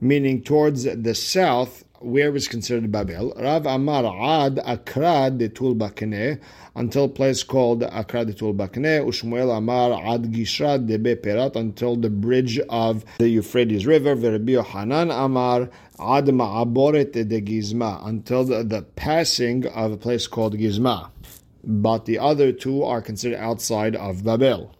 meaning 0.00 0.42
towards 0.42 0.84
the 0.84 1.14
south, 1.14 1.84
where 2.00 2.34
is 2.34 2.48
considered 2.48 2.90
Babel. 2.90 3.34
Rav 3.36 3.66
Amar 3.66 4.04
Ad 4.06 4.56
Akrad 4.56 5.36
de 5.36 5.50
Tulbakne, 5.50 6.40
until 6.74 7.08
place 7.08 7.42
called 7.42 7.82
Akrad 7.82 8.26
de 8.26 8.32
Tulbakne. 8.32 9.04
Ushmuel 9.06 9.54
Amar 9.54 9.92
Ad 9.92 10.32
Gishrad 10.32 10.86
de 10.86 10.98
Beperat, 10.98 11.56
until 11.56 11.96
the 11.96 12.08
bridge 12.08 12.58
of 12.70 13.04
the 13.18 13.28
Euphrates 13.28 13.86
River. 13.86 14.16
Verabio 14.16 14.64
Hanan 14.64 15.10
Amar 15.10 15.68
Ad 15.98 16.26
Ma'aboret 16.28 17.12
de 17.12 17.40
Gizma, 17.42 18.06
until 18.06 18.44
the, 18.44 18.64
the 18.64 18.82
passing 18.96 19.66
of 19.66 19.92
a 19.92 19.96
place 19.98 20.26
called 20.26 20.56
Gizma. 20.56 21.10
But 21.62 22.06
the 22.06 22.18
other 22.18 22.52
two 22.52 22.82
are 22.82 23.02
considered 23.02 23.38
outside 23.38 23.94
of 23.94 24.24
Babel. 24.24 24.74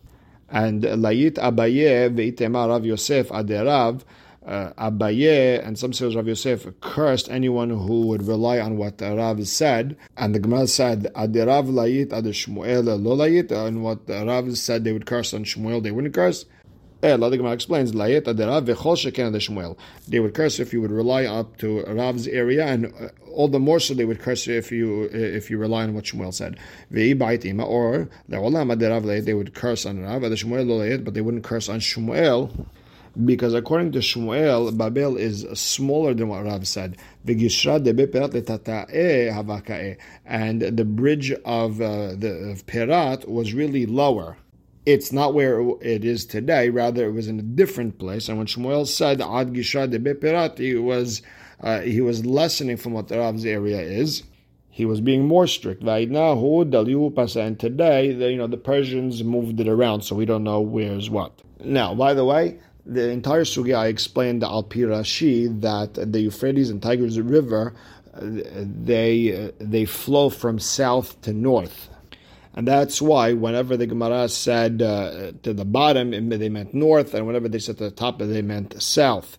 And 0.48 0.83
Layit 0.83 1.35
Abaye 1.35 2.09
Veitema 2.09 2.66
Rav 2.68 2.87
Yosef 2.87 3.28
Aderav 3.28 4.02
uh, 4.46 4.72
Abaye 4.79 5.64
and 5.66 5.79
some 5.79 5.92
says 5.92 6.16
Rav 6.16 6.26
Yosef 6.26 6.66
cursed 6.81 7.29
anyone 7.31 7.70
who 7.70 8.07
would 8.07 8.22
rely 8.22 8.59
on 8.59 8.76
what 8.76 9.00
Rav 9.00 9.46
said, 9.46 9.96
and 10.16 10.35
the 10.35 10.38
Gemara 10.38 10.66
said 10.66 11.12
Adirav 11.14 11.70
layit 11.70 12.12
ad 12.12 12.24
Shmuel 12.24 12.85
lo 13.03 13.16
layit, 13.16 13.50
and 13.53 13.83
what 13.83 14.00
Rav 14.09 14.57
said 14.57 14.85
they 14.85 14.92
would 14.92 15.07
curse 15.07 15.35
on 15.35 15.44
Shmuel, 15.44 15.83
they 15.83 15.90
wouldn't 15.90 16.14
curse. 16.14 16.46
Eh, 17.03 17.16
the 17.16 17.37
Gemara 17.37 17.53
explains 17.53 17.92
layit 17.92 18.22
adirav 18.22 18.66
vechol 18.66 18.94
sheken 18.94 19.33
Shmuel. 19.35 19.76
They 20.09 20.20
would 20.20 20.35
curse 20.35 20.59
if 20.59 20.72
you 20.72 20.81
would 20.83 20.90
rely 20.90 21.24
up 21.24 21.57
to 21.59 21.83
Rav's 21.85 22.26
area, 22.26 22.66
and 22.66 22.87
uh, 22.87 23.09
all 23.33 23.48
the 23.48 23.59
more 23.59 23.81
so 23.81 23.94
they 23.94 24.05
would 24.05 24.20
curse 24.20 24.48
if 24.48 24.72
you 24.72 25.11
uh, 25.12 25.16
if 25.16 25.50
you 25.50 25.59
rely 25.59 25.85
on 25.85 25.94
what 25.94 26.05
Shmuel 26.05 26.33
said. 26.33 26.59
Or 26.90 28.09
they 29.20 29.35
would 29.35 29.55
curse 29.55 29.87
on 29.87 30.03
Rav, 30.03 30.24
ad 30.24 30.33
Shmuel 30.33 30.66
lo 30.66 30.79
layit, 30.81 31.05
but 31.05 31.14
they 31.14 31.20
wouldn't 31.20 31.44
curse 31.44 31.68
on 31.68 31.81
Shmuel 31.81 32.66
because 33.24 33.54
according 33.54 33.92
to 33.92 33.98
Shmuel, 33.98 34.76
Babel 34.76 35.16
is 35.16 35.46
smaller 35.54 36.14
than 36.14 36.28
what 36.28 36.44
Rav 36.44 36.66
said. 36.66 36.96
And 37.26 37.37
the 40.62 40.85
bridge 40.85 41.33
of 41.44 41.80
uh, 41.80 42.14
the 42.14 42.50
of 42.50 42.66
Perat 42.66 43.28
was 43.28 43.54
really 43.54 43.87
lower. 43.87 44.37
It's 44.87 45.12
not 45.12 45.35
where 45.35 45.61
it 45.83 46.04
is 46.04 46.24
today. 46.24 46.70
Rather, 46.70 47.06
it 47.06 47.12
was 47.12 47.28
in 47.28 47.38
a 47.38 47.42
different 47.42 47.98
place. 47.98 48.28
And 48.28 48.38
when 48.38 48.46
Shmuel 48.46 48.87
said 48.87 49.20
Ad 49.20 49.52
Gisha 49.52 49.90
de 49.90 49.98
Perat, 50.14 50.59
he 50.59 50.74
was 50.76 51.22
uh, 51.61 51.80
he 51.80 52.00
was 52.00 52.24
lessening 52.24 52.76
from 52.76 52.92
what 52.92 53.11
Rav's 53.11 53.44
area 53.44 53.80
is. 53.80 54.22
He 54.70 54.87
was 54.87 55.00
being 55.00 55.26
more 55.26 55.46
strict. 55.46 55.83
And 55.83 56.06
today, 57.61 58.12
the, 58.12 58.30
you 58.30 58.37
know, 58.38 58.46
the 58.46 58.56
Persians 58.56 59.22
moved 59.22 59.61
it 59.61 59.68
around, 59.68 60.02
so 60.02 60.14
we 60.16 60.24
don't 60.24 60.44
know 60.44 60.61
where's 60.61 61.11
what. 61.11 61.42
Now, 61.62 61.94
by 61.94 62.14
the 62.14 62.24
way, 62.24 62.59
the 62.86 63.10
entire 63.10 63.44
sugya 63.44 63.76
I 63.76 63.86
explained 63.86 64.42
Al 64.42 64.64
Pirashi 64.64 65.60
that 65.60 65.94
the 65.94 66.20
Euphrates 66.20 66.70
and 66.70 66.82
Tigris 66.82 67.18
River 67.18 67.74
they 68.14 69.52
they 69.58 69.84
flow 69.84 70.30
from 70.30 70.58
south 70.58 71.20
to 71.22 71.32
north. 71.32 71.88
And 72.54 72.66
that's 72.66 73.00
why 73.00 73.32
whenever 73.32 73.76
the 73.76 73.86
Gemara 73.86 74.28
said 74.28 74.82
uh, 74.82 75.32
to 75.44 75.54
the 75.54 75.64
bottom, 75.64 76.10
they 76.28 76.48
meant 76.48 76.74
north, 76.74 77.14
and 77.14 77.26
whenever 77.26 77.48
they 77.48 77.60
said 77.60 77.78
to 77.78 77.84
the 77.84 77.90
top, 77.92 78.18
they 78.18 78.42
meant 78.42 78.82
south. 78.82 79.38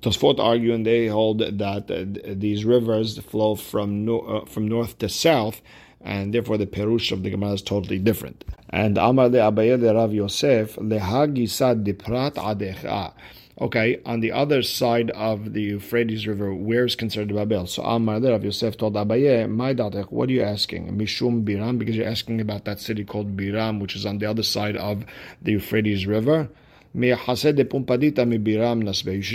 Tosfot 0.00 0.38
argue 0.38 0.72
and 0.72 0.86
they 0.86 1.08
hold 1.08 1.40
that 1.40 1.90
uh, 1.90 2.34
these 2.36 2.64
rivers 2.64 3.18
flow 3.18 3.56
from 3.56 4.04
no, 4.04 4.20
uh, 4.20 4.44
from 4.44 4.68
north 4.68 4.98
to 4.98 5.08
south, 5.08 5.60
and 6.00 6.32
therefore 6.32 6.58
the 6.58 6.66
perush 6.66 7.12
of 7.12 7.22
the 7.22 7.30
Gemara 7.30 7.52
is 7.52 7.62
totally 7.62 7.98
different. 7.98 8.44
And 8.70 8.98
Amar 8.98 9.28
le 9.28 9.38
Abaye 9.38 9.80
le 9.80 9.94
Rav 9.94 10.12
Yosef 10.12 10.76
diprat 10.76 12.34
adecha. 12.34 13.12
Okay, 13.58 14.02
on 14.04 14.20
the 14.20 14.32
other 14.32 14.60
side 14.60 15.10
of 15.12 15.54
the 15.54 15.62
Euphrates 15.62 16.26
River, 16.26 16.54
where 16.54 16.84
is 16.84 16.94
considered 16.94 17.34
Babel? 17.34 17.66
So 17.66 17.82
Amar 17.84 18.20
le 18.20 18.32
Rav 18.32 18.44
Yosef 18.44 18.76
told 18.76 18.92
Abaye, 18.94 19.48
my 19.48 19.72
datech, 19.72 20.12
what 20.12 20.28
are 20.28 20.32
you 20.32 20.42
asking? 20.42 20.98
Mishum 20.98 21.42
Biram, 21.42 21.78
because 21.78 21.96
you're 21.96 22.06
asking 22.06 22.42
about 22.42 22.66
that 22.66 22.80
city 22.80 23.02
called 23.02 23.34
Biram, 23.34 23.80
which 23.80 23.96
is 23.96 24.04
on 24.04 24.18
the 24.18 24.26
other 24.26 24.42
side 24.42 24.76
of 24.76 25.06
the 25.40 25.52
Euphrates 25.52 26.06
River. 26.06 26.50
You 26.92 27.16
should 27.16 27.56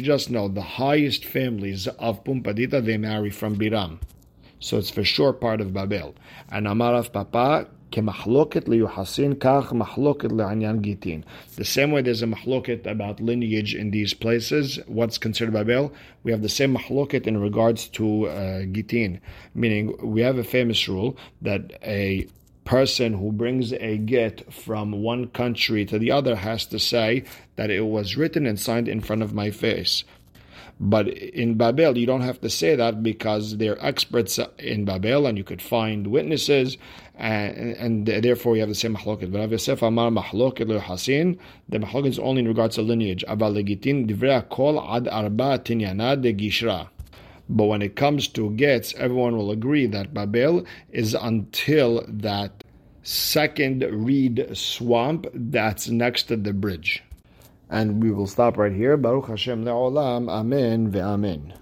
just 0.03 0.29
know 0.29 0.47
the 0.47 0.61
highest 0.61 1.25
families 1.25 1.87
of 1.87 2.23
Pumbedita 2.23 2.85
they 2.85 2.97
marry 2.97 3.31
from 3.31 3.55
Biram. 3.55 3.97
So 4.60 4.78
it's 4.78 4.90
for 4.90 5.04
sure 5.04 5.32
part 5.32 5.60
of 5.60 5.72
Babel. 5.72 6.14
And 6.50 6.66
Amarav 6.66 7.12
Papa, 7.12 7.66
כמחלוקת 7.92 8.68
ליוחסין, 8.68 9.34
כך 9.40 9.72
מחלוקת 9.72 10.32
לעניין 10.32 10.80
גיטין. 10.80 11.20
The 11.56 11.64
same 11.64 11.92
way 11.92 12.02
there's 12.02 12.22
a 12.22 12.26
מחלוקת 12.26 12.86
about 12.86 13.20
lineage 13.20 13.74
in 13.74 13.90
these 13.90 14.12
places, 14.12 14.78
what's 14.86 15.18
considered 15.18 15.52
Babel, 15.52 15.92
we 16.24 16.32
have 16.32 16.42
the 16.42 16.48
same 16.48 16.74
מחלוקת 16.76 17.26
in 17.26 17.38
regards 17.38 17.88
to 17.88 18.26
uh, 18.26 18.62
gitin, 18.72 19.20
meaning 19.54 19.94
we 20.02 20.20
have 20.20 20.38
a 20.38 20.44
famous 20.44 20.88
rule 20.88 21.16
that 21.42 21.72
a 21.82 22.26
person 22.64 23.14
who 23.14 23.30
brings 23.30 23.72
a 23.72 23.96
get 23.96 24.52
from 24.52 24.90
one 24.90 25.28
country 25.28 25.84
to 25.86 25.98
the 25.98 26.10
other 26.10 26.34
has 26.34 26.66
to 26.66 26.78
say 26.78 27.22
that 27.54 27.70
it 27.70 27.86
was 27.86 28.16
written 28.16 28.44
and 28.44 28.58
signed 28.58 28.88
in 28.88 29.00
front 29.00 29.22
of 29.22 29.32
my 29.32 29.50
face. 29.50 30.02
But 30.83 31.09
in 31.09 31.57
Babel, 31.57 31.95
you 31.95 32.07
don't 32.07 32.21
have 32.21 32.41
to 32.41 32.49
say 32.49 32.75
that 32.75 33.03
because 33.03 33.57
they're 33.57 33.77
experts 33.85 34.39
in 34.57 34.83
Babel 34.83 35.27
and 35.27 35.37
you 35.37 35.43
could 35.43 35.61
find 35.61 36.07
witnesses, 36.07 36.75
and, 37.15 37.55
and 37.77 38.07
therefore 38.07 38.55
you 38.55 38.61
have 38.61 38.69
the 38.69 38.73
same 38.73 38.95
mahloket. 38.95 39.31
But 39.31 39.51
Yosef 39.51 39.83
Amar 39.83 40.09
mahloket 40.09 40.81
hasin, 40.81 41.37
the 41.69 41.77
mahloket 41.77 42.07
is 42.07 42.19
only 42.19 42.41
in 42.41 42.47
regards 42.47 42.75
to 42.75 42.81
lineage. 42.81 43.23
Kol 43.27 44.81
ad 44.81 45.07
arba 45.07 45.59
tinyana 45.59 46.19
de 46.19 46.33
gishra. 46.33 46.89
But 47.47 47.65
when 47.65 47.83
it 47.83 47.95
comes 47.95 48.27
to 48.29 48.49
gets, 48.49 48.95
everyone 48.95 49.37
will 49.37 49.51
agree 49.51 49.85
that 49.85 50.15
Babel 50.15 50.65
is 50.89 51.13
until 51.13 52.03
that 52.07 52.63
second 53.03 53.83
reed 53.83 54.47
swamp 54.53 55.27
that's 55.31 55.89
next 55.89 56.23
to 56.23 56.37
the 56.37 56.53
bridge. 56.53 57.03
And 57.71 58.03
we 58.03 58.11
will 58.11 58.27
stop 58.27 58.57
right 58.57 58.73
here. 58.73 58.97
Baruch 58.97 59.27
Hashem 59.29 59.65
le'olam. 59.65 60.29
Amen 60.29 60.91
ve'amen. 60.91 61.53